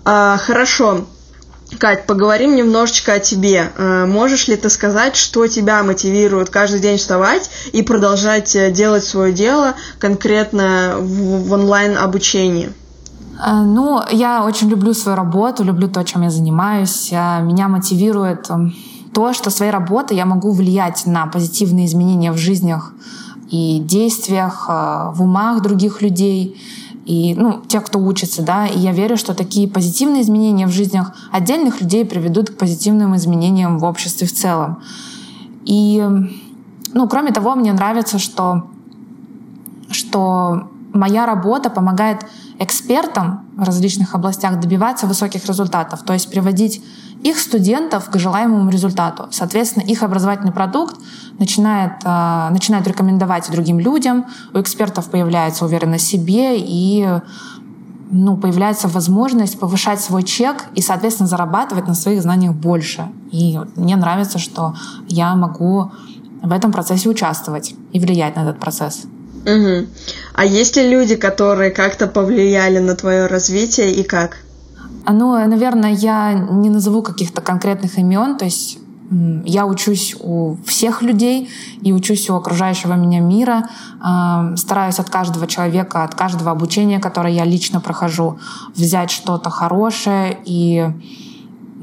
Хорошо. 0.05 1.07
Кать, 1.79 2.07
поговорим 2.07 2.55
немножечко 2.57 3.15
о 3.15 3.19
тебе. 3.19 3.73
Э, 3.77 4.05
можешь 4.07 4.49
ли 4.49 4.57
ты 4.57 4.71
сказать, 4.71 5.17
что 5.17 5.47
тебя 5.47 5.83
мотивирует 5.83 6.51
каждый 6.51 6.81
день 6.81 6.99
вставать 6.99 7.51
и 7.73 7.83
продолжать 7.83 8.55
э, 8.55 8.71
делать 8.71 9.05
свое 9.05 9.33
дело 9.33 9.75
конкретно 9.99 10.97
в, 10.99 11.49
в 11.49 11.53
онлайн-обучении? 11.53 12.73
Э, 13.39 13.63
ну, 13.63 14.01
я 14.11 14.45
очень 14.45 14.69
люблю 14.69 14.95
свою 14.95 15.17
работу, 15.17 15.65
люблю 15.65 15.89
то, 15.89 16.03
чем 16.05 16.23
я 16.23 16.31
занимаюсь. 16.31 17.11
Меня 17.13 17.69
мотивирует 17.69 18.51
то, 19.13 19.33
что 19.33 19.51
своей 19.51 19.71
работой 19.73 20.17
я 20.17 20.27
могу 20.27 20.53
влиять 20.53 21.07
на 21.07 21.27
позитивные 21.27 21.87
изменения 21.87 22.33
в 22.33 22.39
жизнях 22.39 22.95
и 23.51 23.79
действиях, 23.79 24.69
в 24.69 25.23
умах 25.23 25.63
других 25.63 26.03
людей 26.03 26.57
и 27.05 27.35
ну, 27.35 27.61
тех, 27.69 27.85
кто 27.85 27.99
учится, 27.99 28.43
да, 28.43 28.67
и 28.67 28.79
я 28.79 28.93
верю, 28.93 29.17
что 29.17 29.35
такие 29.35 29.69
позитивные 29.69 30.23
изменения 30.23 30.67
в 30.67 30.71
жизнях 30.71 31.13
отдельных 31.31 31.81
людей 31.81 32.05
приведут 32.05 32.51
к 32.51 32.57
позитивным 32.57 33.15
изменениям 33.17 33.79
в 33.79 33.85
обществе 33.85 34.27
в 34.27 34.33
целом. 34.33 34.79
И, 35.65 36.03
ну, 36.93 37.09
кроме 37.09 37.33
того, 37.33 37.55
мне 37.55 37.73
нравится, 37.73 38.19
что, 38.19 38.67
что 39.91 40.69
моя 40.95 41.27
работа 41.27 41.69
помогает 41.69 42.25
экспертам 42.59 43.47
в 43.57 43.63
различных 43.63 44.15
областях 44.15 44.61
добиваться 44.61 45.07
высоких 45.07 45.47
результатов, 45.47 46.03
то 46.03 46.13
есть 46.13 46.31
приводить 46.31 46.83
их 47.23 47.39
студентов 47.39 48.11
к 48.11 48.19
желаемому 48.19 48.71
результату. 48.71 49.29
Соответственно, 49.31 49.83
их 49.85 50.03
образовательный 50.03 50.53
продукт 50.53 50.97
начинает, 51.39 51.93
э, 52.05 52.49
начинает 52.51 52.87
рекомендовать 52.87 53.51
другим 53.51 53.81
людям, 53.81 54.27
у 54.53 54.61
экспертов 54.61 55.11
появляется 55.11 55.65
уверенность 55.65 56.05
в 56.05 56.09
себе 56.09 56.57
и 56.59 57.09
ну, 58.11 58.37
появляется 58.37 58.87
возможность 58.89 59.59
повышать 59.59 60.01
свой 60.01 60.23
чек 60.23 60.67
и, 60.75 60.83
соответственно, 60.83 61.27
зарабатывать 61.27 61.89
на 61.89 61.95
своих 61.95 62.23
знаниях 62.23 62.55
больше. 62.55 63.09
И 63.33 63.59
мне 63.77 63.97
нравится, 63.97 64.39
что 64.39 64.75
я 65.09 65.35
могу 65.35 65.91
в 66.43 66.53
этом 66.53 66.71
процессе 66.71 67.09
участвовать 67.09 67.75
и 67.93 67.99
влиять 67.99 68.37
на 68.37 68.41
этот 68.41 68.61
процесс. 68.61 69.07
Угу. 69.45 69.87
А 70.35 70.45
есть 70.45 70.77
ли 70.77 70.89
люди, 70.89 71.17
которые 71.17 71.71
как-то 71.71 72.07
повлияли 72.07 72.79
на 72.79 72.95
твое 72.97 73.27
развитие 73.27 73.93
и 73.93 74.03
как? 74.03 74.39
Ну, 75.07 75.33
наверное, 75.47 75.93
я 75.93 76.33
не 76.33 76.71
назову 76.71 77.03
каких-то 77.03 77.43
конкретных 77.43 77.99
имен, 77.99 78.39
то 78.39 78.47
есть 78.47 78.79
я 79.45 79.67
учусь 79.67 80.17
у 80.19 80.57
всех 80.65 81.03
людей 81.03 81.51
и 81.83 81.93
учусь 81.93 82.31
у 82.31 82.37
окружающего 82.37 82.95
меня 82.95 83.21
мира. 83.21 83.69
Стараюсь 84.57 84.99
от 84.99 85.11
каждого 85.11 85.47
человека, 85.47 86.05
от 86.05 86.15
каждого 86.15 86.51
обучения, 86.51 86.99
которое 86.99 87.33
я 87.33 87.45
лично 87.45 87.81
прохожу, 87.81 88.39
взять 88.75 89.11
что-то 89.11 89.51
хорошее 89.51 90.39
и 90.47 90.89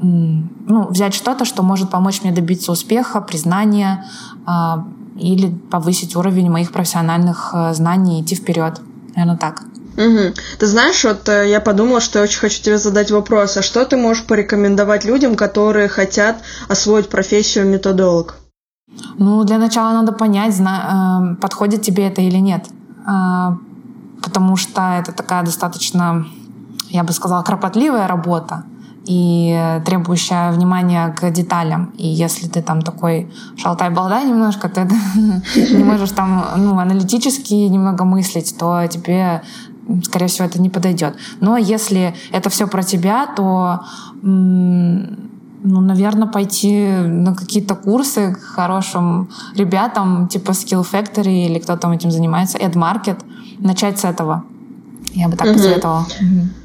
ну, 0.02 0.88
взять 0.88 1.14
что-то, 1.14 1.44
что 1.44 1.62
может 1.62 1.90
помочь 1.90 2.22
мне 2.22 2.32
добиться 2.32 2.72
успеха, 2.72 3.20
признания 3.20 4.04
а, 4.44 4.84
или 5.16 5.48
повысить 5.70 6.16
уровень 6.16 6.50
моих 6.50 6.72
профессиональных 6.72 7.50
э, 7.54 7.74
знаний 7.74 8.20
и 8.20 8.22
идти 8.22 8.34
вперед. 8.34 8.80
Наверное, 9.14 9.36
так. 9.36 9.62
Угу. 9.96 10.34
Ты 10.58 10.66
знаешь, 10.66 11.04
вот 11.04 11.28
э, 11.28 11.50
я 11.50 11.60
подумала, 11.60 12.00
что 12.00 12.18
я 12.18 12.24
очень 12.24 12.40
хочу 12.40 12.62
тебе 12.62 12.78
задать 12.78 13.10
вопрос. 13.10 13.56
А 13.56 13.62
что 13.62 13.84
ты 13.84 13.96
можешь 13.96 14.24
порекомендовать 14.24 15.04
людям, 15.04 15.34
которые 15.34 15.88
хотят 15.88 16.36
освоить 16.68 17.08
профессию 17.08 17.66
методолог? 17.66 18.36
Ну, 19.18 19.44
для 19.44 19.58
начала 19.58 19.92
надо 19.92 20.12
понять, 20.12 20.54
зна- 20.56 21.34
э, 21.34 21.40
подходит 21.40 21.82
тебе 21.82 22.08
это 22.08 22.22
или 22.22 22.38
нет. 22.38 22.66
Э, 23.06 23.56
потому 24.22 24.56
что 24.56 24.98
это 24.98 25.12
такая 25.12 25.42
достаточно, 25.42 26.26
я 26.88 27.04
бы 27.04 27.12
сказала, 27.12 27.42
кропотливая 27.42 28.06
работа 28.08 28.64
и 29.04 29.80
требующая 29.84 30.52
внимания 30.52 31.08
к 31.08 31.30
деталям. 31.30 31.92
И 31.98 32.06
если 32.06 32.48
ты 32.48 32.62
там 32.62 32.82
такой 32.82 33.30
шалтай-балдай 33.56 34.26
немножко, 34.26 34.68
ты 34.68 34.88
не 35.76 35.84
можешь 35.84 36.10
там 36.10 36.44
ну, 36.56 36.78
аналитически 36.78 37.54
немного 37.54 38.04
мыслить, 38.04 38.56
то 38.58 38.86
тебе 38.86 39.42
скорее 40.04 40.28
всего, 40.28 40.46
это 40.46 40.60
не 40.60 40.70
подойдет. 40.70 41.16
Но 41.40 41.56
если 41.56 42.14
это 42.30 42.50
все 42.50 42.66
про 42.66 42.82
тебя, 42.82 43.26
то 43.26 43.80
ну, 45.64 45.80
наверное, 45.80 46.26
пойти 46.26 46.88
на 46.88 47.34
какие-то 47.34 47.74
курсы 47.74 48.34
к 48.34 48.40
хорошим 48.40 49.30
ребятам, 49.56 50.28
типа 50.28 50.50
Skill 50.52 50.84
Factory 50.90 51.46
или 51.46 51.58
кто 51.58 51.76
там 51.76 51.92
этим 51.92 52.10
занимается, 52.10 52.58
AdMarket, 52.58 53.18
начать 53.58 53.98
с 53.98 54.04
этого. 54.04 54.44
Я 55.14 55.28
бы 55.28 55.36
так 55.36 55.48
угу. 55.48 55.54
посоветовала. 55.54 56.06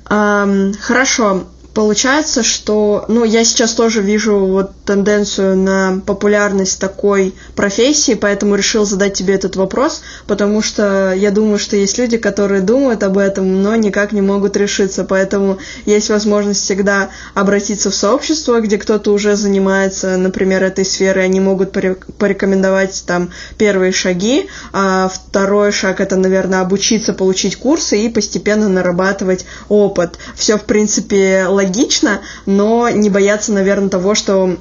Um, 0.10 0.73
хорошо. 0.80 1.43
Получается, 1.78 2.42
что, 2.42 3.06
ну, 3.08 3.24
я 3.24 3.46
сейчас 3.46 3.76
тоже 3.76 4.02
вижу 4.02 4.36
вот 4.36 4.72
тенденцию 4.84 5.56
на 5.56 6.02
популярность 6.04 6.80
такой 6.80 7.36
профессии, 7.56 8.16
поэтому 8.16 8.56
решил 8.56 8.84
задать 8.84 9.13
тебе 9.13 9.36
этот 9.36 9.56
вопрос, 9.56 10.02
потому 10.26 10.63
что 10.63 11.13
я 11.16 11.30
думаю, 11.30 11.60
что 11.60 11.76
есть 11.76 12.00
люди, 12.00 12.18
которые 12.18 12.62
думают 12.62 13.04
об 13.04 13.20
этом, 13.20 13.62
но 13.62 13.76
никак 13.76 14.12
не 14.12 14.22
могут 14.22 14.58
решиться, 14.58 15.04
поэтому 15.04 15.60
есть 15.86 16.10
возможность 16.10 16.63
всегда 16.63 17.12
обратиться 17.36 17.92
в 17.92 17.96
сообщество, 17.96 18.60
где 18.60 18.80
кто-то 18.80 19.13
уже 19.13 19.36
занимается, 19.36 20.18
например, 20.18 20.63
этой 20.63 20.84
сферой, 20.84 21.26
они 21.26 21.40
могут 21.40 21.74
порекомендовать 22.18 23.04
там 23.06 23.30
первые 23.60 23.92
шаги, 23.92 24.48
а 24.74 25.10
второй 25.10 25.72
шаг 25.72 26.02
это, 26.02 26.16
наверное, 26.16 26.62
обучиться, 26.62 27.13
получить 27.13 27.56
курсы 27.56 28.02
и 28.02 28.10
постепенно 28.10 28.68
нарабатывать 28.68 29.46
опыт. 29.70 30.18
Все, 30.34 30.58
в 30.58 30.63
принципе, 30.63 31.46
логично 31.48 31.66
логично, 31.67 32.21
но 32.45 32.89
не 32.89 33.10
бояться, 33.10 33.51
наверное, 33.53 33.89
того, 33.89 34.15
что 34.15 34.58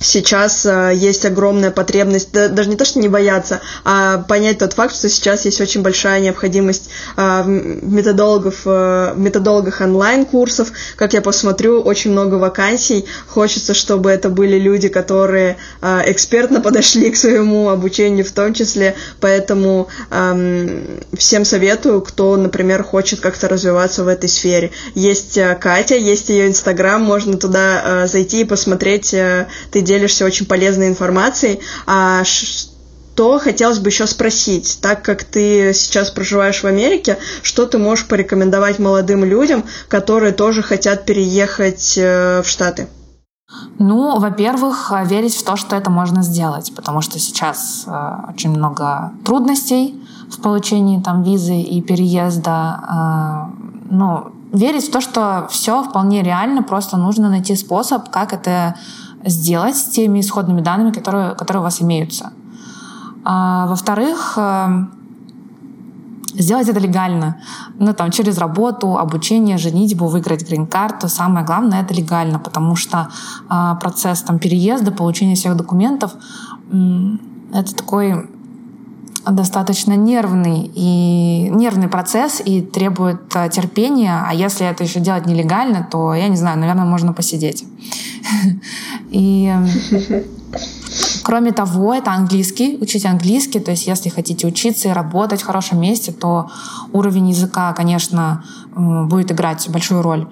сейчас 0.00 0.64
э, 0.66 0.92
есть 0.94 1.24
огромная 1.24 1.70
потребность, 1.70 2.30
да, 2.32 2.48
даже 2.48 2.68
не 2.68 2.76
то, 2.76 2.84
что 2.84 2.98
не 2.98 3.08
бояться, 3.08 3.60
а 3.84 4.18
понять 4.18 4.58
тот 4.58 4.72
факт, 4.74 4.94
что 4.94 5.08
сейчас 5.08 5.44
есть 5.44 5.60
очень 5.60 5.82
большая 5.82 6.20
необходимость 6.20 6.90
э, 7.16 7.42
в 7.42 7.46
методологов, 7.48 8.62
э, 8.64 9.14
методологах 9.16 9.80
онлайн-курсов. 9.80 10.72
Как 10.96 11.14
я 11.14 11.22
посмотрю, 11.22 11.80
очень 11.80 12.12
много 12.12 12.36
вакансий. 12.36 13.06
Хочется, 13.26 13.74
чтобы 13.74 14.10
это 14.10 14.28
были 14.28 14.58
люди, 14.58 14.88
которые 14.88 15.56
экспертно 15.82 16.60
подошли 16.60 17.10
к 17.10 17.16
своему 17.16 17.68
обучению 17.68 18.24
в 18.24 18.32
том 18.32 18.54
числе. 18.54 18.94
Поэтому 19.20 19.88
э, 20.10 20.98
всем 21.16 21.44
советую, 21.44 22.00
кто, 22.02 22.36
например, 22.36 22.82
хочет 22.82 23.20
как-то 23.20 23.48
развиваться 23.48 24.04
в 24.04 24.08
этой 24.08 24.28
сфере. 24.28 24.70
Есть 24.94 25.38
Катя, 25.60 25.96
есть 25.96 26.28
ее 26.28 26.48
инстаграм, 26.48 27.02
можно 27.02 27.36
туда 27.36 28.06
зайти 28.06 28.42
и 28.42 28.44
посмотреть. 28.44 29.10
Ты 29.10 29.80
делишься 29.88 30.24
очень 30.24 30.46
полезной 30.46 30.88
информацией. 30.88 31.60
А 31.86 32.22
что 32.24 33.38
хотелось 33.40 33.80
бы 33.80 33.88
еще 33.88 34.06
спросить, 34.06 34.78
так 34.80 35.02
как 35.02 35.24
ты 35.24 35.72
сейчас 35.74 36.10
проживаешь 36.10 36.62
в 36.62 36.66
Америке, 36.66 37.18
что 37.42 37.66
ты 37.66 37.78
можешь 37.78 38.06
порекомендовать 38.06 38.78
молодым 38.78 39.24
людям, 39.24 39.64
которые 39.88 40.32
тоже 40.32 40.62
хотят 40.62 41.04
переехать 41.04 41.98
э, 41.98 42.42
в 42.44 42.48
Штаты? 42.48 42.86
Ну, 43.78 44.20
во-первых, 44.20 44.92
верить 45.06 45.34
в 45.34 45.42
то, 45.42 45.56
что 45.56 45.74
это 45.74 45.90
можно 45.90 46.22
сделать, 46.22 46.72
потому 46.76 47.00
что 47.00 47.18
сейчас 47.18 47.84
э, 47.86 47.90
очень 48.32 48.50
много 48.50 49.12
трудностей 49.24 49.94
в 50.30 50.40
получении 50.42 51.02
там 51.02 51.22
визы 51.22 51.58
и 51.58 51.80
переезда. 51.80 52.80
Э, 52.88 53.68
ну, 53.90 54.32
верить 54.52 54.88
в 54.88 54.92
то, 54.92 55.00
что 55.00 55.48
все 55.50 55.82
вполне 55.82 56.22
реально, 56.22 56.62
просто 56.62 56.96
нужно 56.96 57.28
найти 57.30 57.56
способ, 57.56 58.10
как 58.10 58.32
это 58.32 58.76
сделать 59.24 59.76
с 59.76 59.84
теми 59.84 60.20
исходными 60.20 60.60
данными, 60.60 60.92
которые, 60.92 61.34
которые 61.34 61.60
у 61.60 61.64
вас 61.64 61.82
имеются. 61.82 62.32
А, 63.24 63.66
во-вторых, 63.66 64.34
э, 64.36 64.68
сделать 66.34 66.68
это 66.68 66.80
легально. 66.80 67.36
Ну, 67.78 67.92
там, 67.92 68.10
через 68.10 68.38
работу, 68.38 68.96
обучение, 68.96 69.58
женитьбу, 69.58 70.06
выиграть 70.06 70.48
грин-карту. 70.48 71.08
Самое 71.08 71.44
главное— 71.44 71.82
это 71.82 71.94
легально, 71.94 72.38
потому 72.38 72.76
что 72.76 73.08
э, 73.50 73.74
процесс 73.80 74.22
там, 74.22 74.38
переезда, 74.38 74.92
получения 74.92 75.34
всех 75.34 75.56
документов 75.56 76.12
это 77.52 77.74
такой 77.74 78.28
достаточно 79.30 79.94
нервный 79.94 80.70
и 80.74 81.48
нервный 81.50 81.88
процесс 81.88 82.40
и 82.44 82.62
требует 82.62 83.34
э, 83.34 83.48
терпения. 83.50 84.24
А 84.26 84.34
если 84.34 84.66
это 84.66 84.84
еще 84.84 85.00
делать 85.00 85.26
нелегально, 85.26 85.86
то 85.90 86.14
я 86.14 86.28
не 86.28 86.36
знаю, 86.36 86.58
наверное, 86.58 86.84
можно 86.84 87.12
посидеть. 87.12 87.64
И 89.10 89.52
Кроме 91.28 91.52
того, 91.52 91.92
это 91.92 92.12
английский, 92.12 92.78
учить 92.80 93.04
английский, 93.04 93.60
то 93.60 93.70
есть 93.70 93.86
если 93.86 94.08
хотите 94.08 94.46
учиться 94.46 94.88
и 94.88 94.92
работать 94.92 95.42
в 95.42 95.46
хорошем 95.46 95.78
месте, 95.78 96.10
то 96.10 96.50
уровень 96.92 97.28
языка, 97.28 97.74
конечно, 97.74 98.44
будет 98.74 99.30
играть 99.30 99.68
большую 99.68 100.00
роль. 100.00 100.26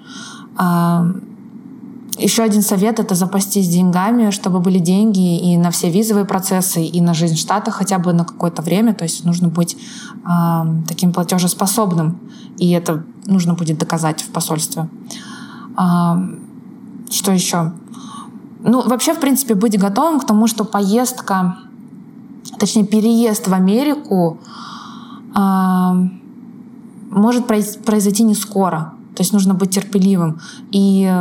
Еще 2.17 2.41
один 2.41 2.63
совет— 2.63 2.99
это 3.01 3.13
запастись 3.13 3.69
деньгами, 3.69 4.31
чтобы 4.31 4.59
были 4.59 4.79
деньги 4.79 5.53
и 5.53 5.57
на 5.57 5.69
все 5.69 5.91
визовые 5.91 6.25
процессы, 6.25 6.83
и 6.83 6.99
на 6.99 7.13
жизнь 7.13 7.35
в 7.35 7.39
Штатах 7.39 7.75
хотя 7.75 7.99
бы 7.99 8.11
на 8.11 8.25
какое-то 8.25 8.63
время. 8.63 8.93
То 8.95 9.03
есть 9.03 9.23
нужно 9.23 9.49
быть 9.49 9.77
э, 10.25 10.61
таким 10.87 11.13
платежеспособным, 11.13 12.19
и 12.57 12.71
это 12.71 13.03
нужно 13.27 13.53
будет 13.53 13.77
доказать 13.77 14.21
в 14.21 14.29
посольстве. 14.29 14.89
Э, 15.77 16.15
что 17.11 17.31
еще? 17.31 17.73
Ну, 18.63 18.81
вообще, 18.81 19.13
в 19.13 19.19
принципе, 19.19 19.53
быть 19.53 19.79
готовым 19.79 20.19
к 20.19 20.25
тому, 20.25 20.47
что 20.47 20.65
поездка, 20.65 21.57
точнее, 22.57 22.85
переезд 22.85 23.47
в 23.47 23.53
Америку 23.53 24.39
э, 25.35 25.91
может 27.11 27.45
произойти 27.45 28.23
не 28.23 28.33
скоро. 28.33 28.93
То 29.15 29.21
есть 29.21 29.33
нужно 29.33 29.53
быть 29.53 29.69
терпеливым. 29.69 30.39
И 30.71 31.11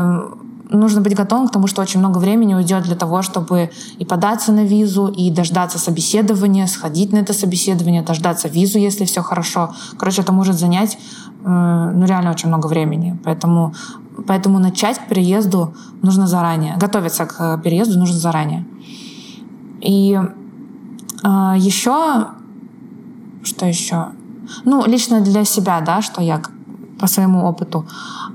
нужно 0.71 1.01
быть 1.01 1.15
готовым 1.15 1.49
к 1.49 1.53
тому, 1.53 1.67
что 1.67 1.83
очень 1.83 2.01
много 2.01 2.19
времени 2.19 2.55
уйдет 2.55 2.85
для 2.85 2.97
того, 2.97 3.23
чтобы 3.23 3.71
и 3.99 4.05
податься 4.05 4.53
на 4.53 4.65
визу, 4.65 5.09
и 5.09 5.31
дождаться 5.31 5.79
собеседования, 5.79 6.67
сходить 6.67 7.13
на 7.13 7.19
это 7.19 7.33
собеседование, 7.33 8.03
дождаться 8.03 8.49
визу, 8.49 8.79
если 8.79 9.05
все 9.05 9.23
хорошо. 9.23 9.75
Короче, 9.99 10.23
это 10.23 10.33
может 10.33 10.57
занять 10.57 10.99
э, 11.45 11.93
ну, 11.95 12.07
реально 12.07 12.31
очень 12.31 12.49
много 12.49 12.67
времени. 12.67 13.19
Поэтому, 13.25 13.75
поэтому 14.27 14.59
начать 14.59 14.99
к 14.99 15.09
переезду 15.09 15.75
нужно 16.03 16.27
заранее. 16.27 16.77
Готовиться 16.77 17.27
к 17.27 17.59
переезду 17.59 17.99
нужно 17.99 18.19
заранее. 18.19 18.65
И 19.81 20.19
э, 21.23 21.55
еще... 21.59 22.27
Что 23.45 23.67
еще? 23.67 24.07
Ну, 24.65 24.85
лично 24.87 25.21
для 25.21 25.45
себя, 25.45 25.81
да, 25.81 26.03
что 26.03 26.21
я 26.21 26.41
по 26.99 27.07
своему 27.07 27.45
опыту. 27.45 27.87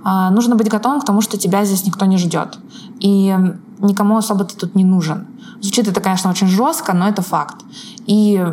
А, 0.03 0.29
нужно 0.31 0.55
быть 0.55 0.69
готовым 0.69 1.01
к 1.01 1.05
тому, 1.05 1.21
что 1.21 1.37
тебя 1.37 1.65
здесь 1.65 1.85
никто 1.85 2.05
не 2.05 2.17
ждет. 2.17 2.59
И 2.99 3.35
никому 3.79 4.17
особо 4.17 4.43
ты 4.43 4.55
тут 4.55 4.75
не 4.75 4.83
нужен. 4.83 5.27
Звучит 5.61 5.87
это, 5.87 6.01
конечно, 6.01 6.29
очень 6.29 6.47
жестко, 6.47 6.93
но 6.93 7.07
это 7.07 7.21
факт. 7.21 7.55
И 8.05 8.43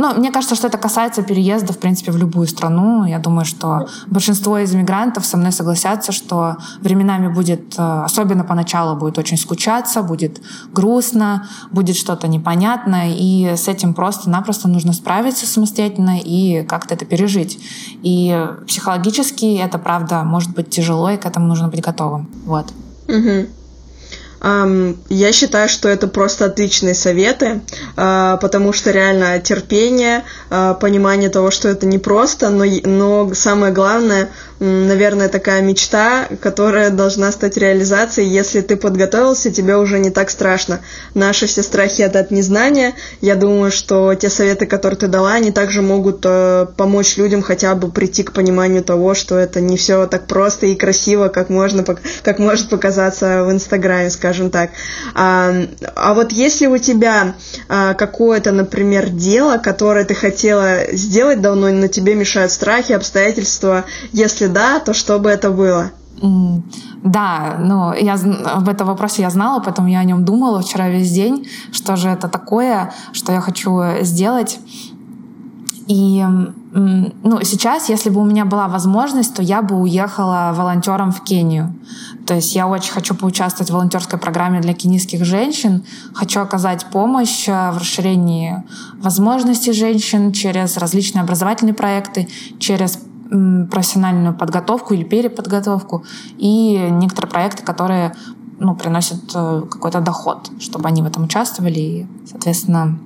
ну, 0.00 0.14
мне 0.14 0.30
кажется, 0.30 0.54
что 0.54 0.66
это 0.68 0.78
касается 0.78 1.22
переезда, 1.22 1.72
в 1.72 1.78
принципе, 1.78 2.10
в 2.10 2.16
любую 2.16 2.46
страну. 2.46 3.04
Я 3.04 3.18
думаю, 3.18 3.44
что 3.44 3.86
большинство 4.06 4.58
из 4.58 4.74
иммигрантов 4.74 5.26
со 5.26 5.36
мной 5.36 5.52
согласятся, 5.52 6.12
что 6.12 6.56
временами 6.80 7.28
будет, 7.28 7.78
э, 7.78 8.02
особенно 8.04 8.44
поначалу, 8.44 8.96
будет 8.96 9.18
очень 9.18 9.36
скучаться, 9.36 10.02
будет 10.02 10.40
грустно, 10.72 11.48
будет 11.70 11.96
что-то 11.96 12.28
непонятное, 12.28 13.12
и 13.14 13.56
с 13.56 13.68
этим 13.68 13.92
просто-напросто 13.94 14.68
нужно 14.68 14.92
справиться 14.92 15.46
самостоятельно 15.46 16.18
и 16.18 16.62
как-то 16.64 16.94
это 16.94 17.04
пережить. 17.04 17.58
И 18.02 18.48
психологически 18.66 19.56
это, 19.56 19.78
правда, 19.78 20.24
может 20.24 20.54
быть 20.54 20.70
тяжело, 20.70 21.10
и 21.10 21.16
к 21.16 21.26
этому 21.26 21.46
нужно 21.46 21.68
быть 21.68 21.82
готовым. 21.82 22.28
Вот. 22.46 22.72
Угу. 23.08 23.59
Я 24.42 25.32
считаю, 25.32 25.68
что 25.68 25.88
это 25.88 26.08
просто 26.08 26.46
отличные 26.46 26.94
советы, 26.94 27.60
а, 27.96 28.38
потому 28.38 28.72
что 28.72 28.90
реально 28.90 29.38
терпение, 29.38 30.24
а, 30.48 30.72
понимание 30.74 31.28
того, 31.28 31.50
что 31.50 31.68
это 31.68 31.84
непросто, 31.86 32.48
но, 32.48 32.64
но 32.84 33.34
самое 33.34 33.72
главное 33.72 34.30
наверное, 34.60 35.28
такая 35.28 35.62
мечта, 35.62 36.28
которая 36.40 36.90
должна 36.90 37.32
стать 37.32 37.56
реализацией. 37.56 38.28
Если 38.28 38.60
ты 38.60 38.76
подготовился, 38.76 39.50
тебе 39.50 39.76
уже 39.76 39.98
не 39.98 40.10
так 40.10 40.30
страшно. 40.30 40.80
Наши 41.14 41.46
все 41.46 41.62
страхи 41.62 42.02
это 42.02 42.20
от 42.20 42.30
незнания. 42.30 42.94
Я 43.22 43.36
думаю, 43.36 43.70
что 43.70 44.14
те 44.14 44.28
советы, 44.28 44.66
которые 44.66 44.98
ты 44.98 45.06
дала, 45.08 45.32
они 45.32 45.50
также 45.50 45.80
могут 45.80 46.20
э, 46.24 46.66
помочь 46.76 47.16
людям 47.16 47.40
хотя 47.40 47.74
бы 47.74 47.90
прийти 47.90 48.22
к 48.22 48.32
пониманию 48.32 48.84
того, 48.84 49.14
что 49.14 49.38
это 49.38 49.62
не 49.62 49.78
все 49.78 50.06
так 50.06 50.26
просто 50.26 50.66
и 50.66 50.74
красиво, 50.74 51.28
как 51.28 51.48
можно, 51.48 51.82
как 52.22 52.38
может 52.38 52.68
показаться 52.68 53.44
в 53.44 53.50
Инстаграме, 53.50 54.10
скажем 54.10 54.50
так. 54.50 54.70
А, 55.14 55.54
а 55.94 56.12
вот 56.12 56.32
если 56.32 56.66
у 56.66 56.76
тебя 56.76 57.34
а, 57.68 57.94
какое-то, 57.94 58.52
например, 58.52 59.08
дело, 59.08 59.56
которое 59.56 60.04
ты 60.04 60.14
хотела 60.14 60.80
сделать 60.92 61.40
давно, 61.40 61.70
но 61.70 61.86
тебе 61.86 62.14
мешают 62.14 62.52
страхи, 62.52 62.92
обстоятельства, 62.92 63.86
если 64.12 64.49
да, 64.50 64.80
то 64.80 64.94
что 64.94 65.18
бы 65.18 65.30
это 65.30 65.50
было? 65.50 65.90
Да, 67.02 67.56
ну, 67.58 67.94
я 67.94 68.16
в 68.16 68.68
этом 68.68 68.86
вопросе 68.86 69.22
я 69.22 69.30
знала, 69.30 69.60
поэтому 69.60 69.88
я 69.88 70.00
о 70.00 70.04
нем 70.04 70.24
думала 70.24 70.60
вчера 70.60 70.88
весь 70.88 71.10
день, 71.10 71.48
что 71.72 71.96
же 71.96 72.10
это 72.10 72.28
такое, 72.28 72.92
что 73.12 73.32
я 73.32 73.40
хочу 73.40 73.80
сделать. 74.02 74.58
И 75.86 76.24
ну, 76.72 77.40
сейчас, 77.42 77.88
если 77.88 78.10
бы 78.10 78.20
у 78.20 78.24
меня 78.24 78.44
была 78.44 78.68
возможность, 78.68 79.34
то 79.34 79.42
я 79.42 79.60
бы 79.60 79.76
уехала 79.76 80.52
волонтером 80.54 81.10
в 81.10 81.24
Кению. 81.24 81.74
То 82.26 82.34
есть 82.34 82.54
я 82.54 82.68
очень 82.68 82.92
хочу 82.92 83.14
поучаствовать 83.14 83.70
в 83.70 83.74
волонтерской 83.74 84.16
программе 84.16 84.60
для 84.60 84.72
кенийских 84.72 85.24
женщин, 85.24 85.84
хочу 86.14 86.40
оказать 86.40 86.86
помощь 86.86 87.48
э, 87.48 87.72
в 87.72 87.78
расширении 87.78 88.62
возможностей 89.02 89.72
женщин 89.72 90.30
через 90.30 90.76
различные 90.76 91.22
образовательные 91.22 91.74
проекты, 91.74 92.28
через 92.60 93.00
профессиональную 93.70 94.34
подготовку 94.34 94.94
или 94.94 95.04
переподготовку 95.04 96.04
и 96.36 96.88
некоторые 96.90 97.30
проекты, 97.30 97.62
которые 97.62 98.14
ну, 98.58 98.74
приносят 98.74 99.20
э, 99.34 99.62
какой-то 99.70 100.00
доход, 100.00 100.50
чтобы 100.60 100.88
они 100.88 101.02
в 101.02 101.06
этом 101.06 101.24
участвовали 101.24 101.78
и, 101.78 102.06
соответственно, 102.30 102.98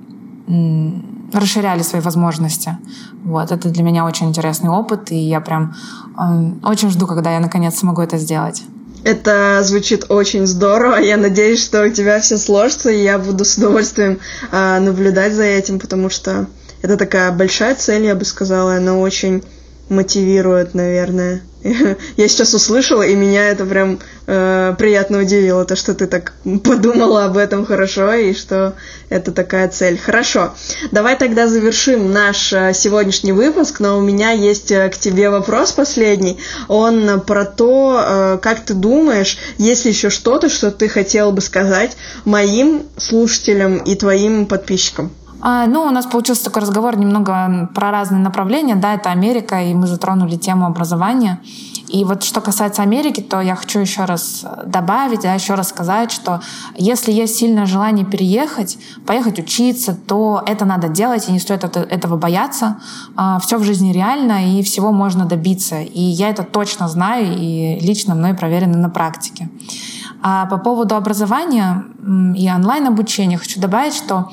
расширяли 1.33 1.81
свои 1.81 2.01
возможности. 2.01 2.77
Вот, 3.23 3.51
это 3.51 3.69
для 3.69 3.83
меня 3.83 4.05
очень 4.05 4.27
интересный 4.27 4.69
опыт, 4.69 5.11
и 5.11 5.15
я 5.15 5.41
прям 5.41 5.75
э, 6.17 6.67
очень 6.67 6.89
жду, 6.89 7.07
когда 7.07 7.33
я 7.33 7.39
наконец 7.39 7.77
смогу 7.77 8.01
это 8.01 8.17
сделать. 8.17 8.63
Это 9.03 9.61
звучит 9.63 10.05
очень 10.09 10.47
здорово. 10.47 10.95
Я 10.95 11.17
надеюсь, 11.17 11.63
что 11.63 11.85
у 11.85 11.89
тебя 11.89 12.19
все 12.19 12.37
сложится, 12.37 12.89
и 12.89 13.03
я 13.03 13.19
буду 13.19 13.45
с 13.45 13.57
удовольствием 13.57 14.19
э, 14.51 14.79
наблюдать 14.79 15.33
за 15.33 15.43
этим, 15.43 15.79
потому 15.79 16.09
что 16.09 16.47
это 16.81 16.97
такая 16.97 17.31
большая 17.31 17.75
цель, 17.75 18.05
я 18.05 18.15
бы 18.15 18.25
сказала, 18.25 18.75
она 18.75 18.97
очень 18.97 19.43
мотивирует, 19.89 20.73
наверное. 20.73 21.41
Я 22.17 22.27
сейчас 22.27 22.53
услышала, 22.53 23.01
и 23.01 23.15
меня 23.15 23.49
это 23.49 23.65
прям 23.65 23.99
э, 24.27 24.75
приятно 24.77 25.19
удивило, 25.19 25.65
то, 25.65 25.75
что 25.75 25.95
ты 25.95 26.05
так 26.05 26.33
подумала 26.63 27.25
об 27.25 27.37
этом 27.37 27.65
хорошо, 27.65 28.13
и 28.13 28.33
что 28.33 28.75
это 29.09 29.31
такая 29.31 29.67
цель. 29.69 29.97
Хорошо, 29.97 30.53
давай 30.91 31.17
тогда 31.17 31.47
завершим 31.47 32.11
наш 32.11 32.53
э, 32.53 32.71
сегодняшний 32.73 33.31
выпуск, 33.31 33.79
но 33.79 33.97
у 33.97 34.01
меня 34.01 34.31
есть 34.31 34.71
э, 34.71 34.89
к 34.89 34.97
тебе 34.97 35.31
вопрос 35.31 35.71
последний. 35.71 36.37
Он 36.67 37.19
про 37.21 37.45
то, 37.45 37.99
э, 37.99 38.37
как 38.41 38.63
ты 38.63 38.75
думаешь, 38.75 39.37
есть 39.57 39.85
ли 39.85 39.91
еще 39.91 40.11
что-то, 40.11 40.49
что 40.49 40.69
ты 40.69 40.87
хотел 40.87 41.31
бы 41.31 41.41
сказать 41.41 41.97
моим 42.25 42.83
слушателям 42.97 43.77
и 43.77 43.95
твоим 43.95 44.45
подписчикам? 44.45 45.11
А, 45.41 45.67
ну, 45.67 45.83
у 45.83 45.91
нас 45.91 46.05
получился 46.05 46.45
такой 46.45 46.61
разговор 46.61 46.97
немного 46.97 47.69
про 47.73 47.91
разные 47.91 48.21
направления. 48.21 48.75
Да, 48.75 48.93
это 48.93 49.11
Америка, 49.11 49.61
и 49.61 49.73
мы 49.73 49.87
затронули 49.87 50.37
тему 50.37 50.65
образования. 50.65 51.39
И 51.87 52.03
вот 52.03 52.23
что 52.23 52.41
касается 52.41 52.81
Америки, 52.81 53.21
то 53.21 53.41
я 53.41 53.55
хочу 53.55 53.79
еще 53.79 54.05
раз 54.05 54.43
добавить, 54.65 55.21
да, 55.21 55.33
еще 55.33 55.53
раз 55.53 55.69
сказать, 55.69 56.11
что 56.11 56.41
если 56.75 57.11
есть 57.11 57.35
сильное 57.35 57.65
желание 57.65 58.05
переехать, 58.05 58.77
поехать 59.05 59.37
учиться, 59.39 59.95
то 59.95 60.41
это 60.45 60.65
надо 60.65 60.89
делать, 60.89 61.29
и 61.29 61.31
не 61.31 61.39
стоит 61.39 61.63
этого 61.63 62.17
бояться. 62.17 62.79
А, 63.15 63.39
Все 63.39 63.57
в 63.57 63.63
жизни 63.63 63.93
реально, 63.93 64.57
и 64.57 64.63
всего 64.63 64.91
можно 64.91 65.25
добиться. 65.25 65.81
И 65.81 66.01
я 66.01 66.29
это 66.29 66.43
точно 66.43 66.87
знаю, 66.87 67.35
и 67.37 67.79
лично 67.79 68.15
мной 68.15 68.33
проверено 68.33 68.77
на 68.77 68.89
практике. 68.89 69.49
А 70.21 70.47
по 70.47 70.57
поводу 70.57 70.95
образования 70.95 71.85
и 72.35 72.49
онлайн-обучения 72.51 73.37
хочу 73.37 73.59
добавить, 73.59 73.93
что 73.93 74.31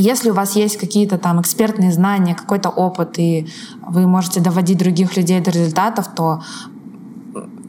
если 0.00 0.30
у 0.30 0.34
вас 0.34 0.56
есть 0.56 0.76
какие-то 0.78 1.18
там 1.18 1.40
экспертные 1.40 1.92
знания, 1.92 2.34
какой-то 2.34 2.68
опыт, 2.68 3.18
и 3.18 3.46
вы 3.86 4.06
можете 4.06 4.40
доводить 4.40 4.78
других 4.78 5.16
людей 5.16 5.40
до 5.40 5.50
результатов, 5.50 6.08
то 6.14 6.40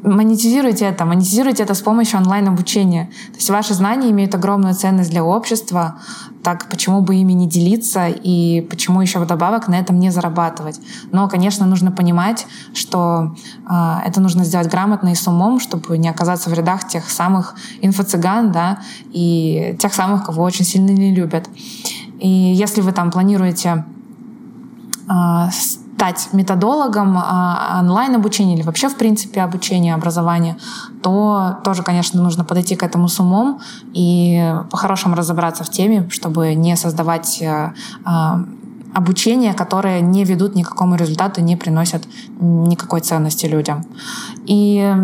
монетизируйте 0.04 0.86
это, 0.86 1.06
монетизируйте 1.06 1.64
это 1.64 1.74
с 1.74 1.82
помощью 1.82 2.20
онлайн-обучения. 2.20 3.06
То 3.32 3.38
есть 3.38 3.50
ваши 3.50 3.74
знания 3.74 4.10
имеют 4.12 4.34
огромную 4.36 4.74
ценность 4.74 5.12
для 5.12 5.24
общества, 5.24 6.00
так 6.44 6.70
почему 6.70 7.02
бы 7.02 7.16
ими 7.16 7.34
не 7.34 7.48
делиться 7.48 8.08
и 8.08 8.62
почему 8.62 9.02
еще 9.02 9.20
вдобавок 9.20 9.68
на 9.68 9.76
этом 9.76 10.00
не 10.00 10.10
зарабатывать. 10.10 10.80
Но, 11.12 11.28
конечно, 11.30 11.66
нужно 11.66 11.92
понимать, 11.92 12.48
что 12.74 13.36
э, 13.70 13.96
это 14.06 14.22
нужно 14.22 14.44
сделать 14.44 14.70
грамотно 14.70 15.10
и 15.10 15.16
с 15.16 15.28
умом, 15.28 15.60
чтобы 15.60 15.98
не 15.98 16.10
оказаться 16.10 16.50
в 16.50 16.54
рядах 16.54 16.88
тех 16.88 17.10
самых 17.10 17.56
инфо-цыган, 17.82 18.52
да, 18.52 18.80
и 19.12 19.76
тех 19.80 19.94
самых, 19.94 20.26
кого 20.26 20.44
очень 20.44 20.66
сильно 20.66 20.90
не 20.90 21.14
любят. 21.14 21.48
И 22.22 22.30
если 22.30 22.82
вы 22.82 22.92
там 22.92 23.10
планируете 23.10 23.84
а, 25.08 25.50
стать 25.52 26.30
методологом 26.34 27.18
а, 27.18 27.80
онлайн-обучения 27.82 28.56
или 28.56 28.62
вообще, 28.62 28.90
в 28.90 28.96
принципе, 28.96 29.42
обучения, 29.42 29.96
образования, 29.96 30.58
то 31.02 31.58
тоже, 31.64 31.82
конечно, 31.84 32.22
нужно 32.22 32.46
подойти 32.46 32.76
к 32.76 32.84
этому 32.84 33.08
с 33.08 33.20
умом 33.20 33.60
и 33.94 34.56
по-хорошему 34.70 35.16
разобраться 35.16 35.64
в 35.64 35.70
теме, 35.70 36.08
чтобы 36.10 36.54
не 36.54 36.76
создавать 36.76 37.44
а, 37.44 38.44
обучения, 38.94 39.54
которые 39.54 40.02
не 40.02 40.24
ведут 40.24 40.56
ни 40.56 40.62
к 40.62 40.70
какому 40.70 40.96
результату, 40.96 41.42
не 41.42 41.56
приносят 41.56 42.04
никакой 42.40 43.02
ценности 43.02 43.48
людям. 43.48 43.84
И 44.46 44.96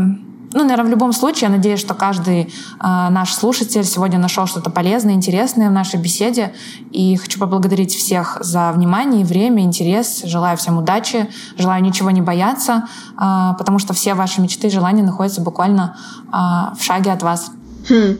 ну, 0.54 0.64
наверное, 0.64 0.86
в 0.86 0.90
любом 0.90 1.14
случае, 1.14 1.50
я 1.50 1.56
надеюсь, 1.56 1.80
что 1.80 1.94
каждый 1.94 2.44
э, 2.44 2.48
наш 2.80 3.34
слушатель 3.34 3.84
сегодня 3.84 4.18
нашел 4.18 4.48
что-то 4.48 4.70
полезное, 4.70 5.14
интересное 5.14 5.70
в 5.70 5.74
нашей 5.74 6.00
беседе. 6.00 6.54
И 6.92 7.18
хочу 7.18 7.40
поблагодарить 7.40 7.94
всех 7.94 8.38
за 8.42 8.72
внимание, 8.72 9.26
время, 9.26 9.64
интерес. 9.64 10.22
Желаю 10.24 10.58
всем 10.58 10.78
удачи, 10.78 11.30
желаю 11.58 11.84
ничего 11.84 12.12
не 12.12 12.22
бояться, 12.22 12.88
э, 13.18 13.54
потому 13.58 13.80
что 13.80 13.94
все 13.94 14.14
ваши 14.14 14.42
мечты 14.42 14.68
и 14.68 14.70
желания 14.72 15.04
находятся 15.04 15.42
буквально 15.42 15.98
э, 16.28 16.76
в 16.78 16.82
шаге 16.82 17.12
от 17.12 17.24
вас. 17.24 17.52
Хм. 17.90 18.18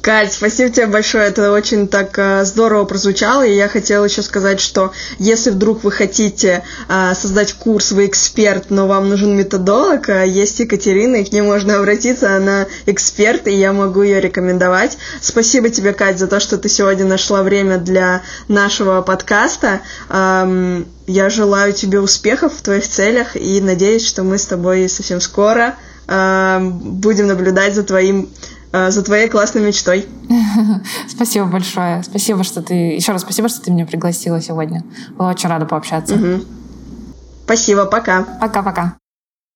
Кать, 0.00 0.32
спасибо 0.32 0.70
тебе 0.70 0.86
большое, 0.86 1.26
это 1.26 1.50
очень 1.50 1.88
так 1.88 2.16
э, 2.18 2.44
здорово 2.44 2.84
прозвучало, 2.84 3.44
и 3.44 3.56
я 3.56 3.66
хотела 3.68 4.04
еще 4.04 4.22
сказать, 4.22 4.60
что 4.60 4.92
если 5.18 5.50
вдруг 5.50 5.82
вы 5.82 5.90
хотите 5.90 6.62
э, 6.88 7.14
создать 7.14 7.54
курс, 7.54 7.90
вы 7.90 8.06
эксперт, 8.06 8.66
но 8.70 8.86
вам 8.86 9.08
нужен 9.08 9.36
методолог, 9.36 10.08
э, 10.08 10.28
есть 10.28 10.60
Екатерина, 10.60 11.16
и 11.16 11.24
к 11.24 11.32
ней 11.32 11.40
можно 11.40 11.78
обратиться, 11.78 12.36
она 12.36 12.68
эксперт, 12.86 13.48
и 13.48 13.52
я 13.52 13.72
могу 13.72 14.02
ее 14.02 14.20
рекомендовать. 14.20 14.98
Спасибо 15.20 15.68
тебе, 15.68 15.92
Кать, 15.92 16.20
за 16.20 16.28
то, 16.28 16.38
что 16.38 16.58
ты 16.58 16.68
сегодня 16.68 17.04
нашла 17.04 17.42
время 17.42 17.78
для 17.78 18.22
нашего 18.46 19.02
подкаста. 19.02 19.80
Я 20.10 21.30
желаю 21.30 21.72
тебе 21.72 22.00
успехов 22.00 22.52
в 22.54 22.62
твоих 22.62 22.86
целях, 22.88 23.34
и 23.34 23.60
надеюсь, 23.60 24.06
что 24.06 24.22
мы 24.22 24.38
с 24.38 24.46
тобой 24.46 24.88
совсем 24.88 25.20
скоро 25.20 25.76
будем 26.06 27.26
наблюдать 27.26 27.74
за 27.74 27.82
твоим 27.82 28.30
за 28.72 29.02
твоей 29.02 29.28
классной 29.28 29.62
мечтой. 29.62 30.06
Спасибо 31.08 31.46
большое. 31.46 32.02
Спасибо, 32.02 32.44
что 32.44 32.62
ты... 32.62 32.74
Еще 32.74 33.12
раз 33.12 33.22
спасибо, 33.22 33.48
что 33.48 33.62
ты 33.62 33.70
меня 33.70 33.86
пригласила 33.86 34.40
сегодня. 34.40 34.84
Была 35.16 35.30
очень 35.30 35.48
рада 35.48 35.66
пообщаться. 35.66 36.14
Угу. 36.14 36.44
Спасибо, 37.44 37.86
пока. 37.86 38.24
Пока-пока. 38.40 38.98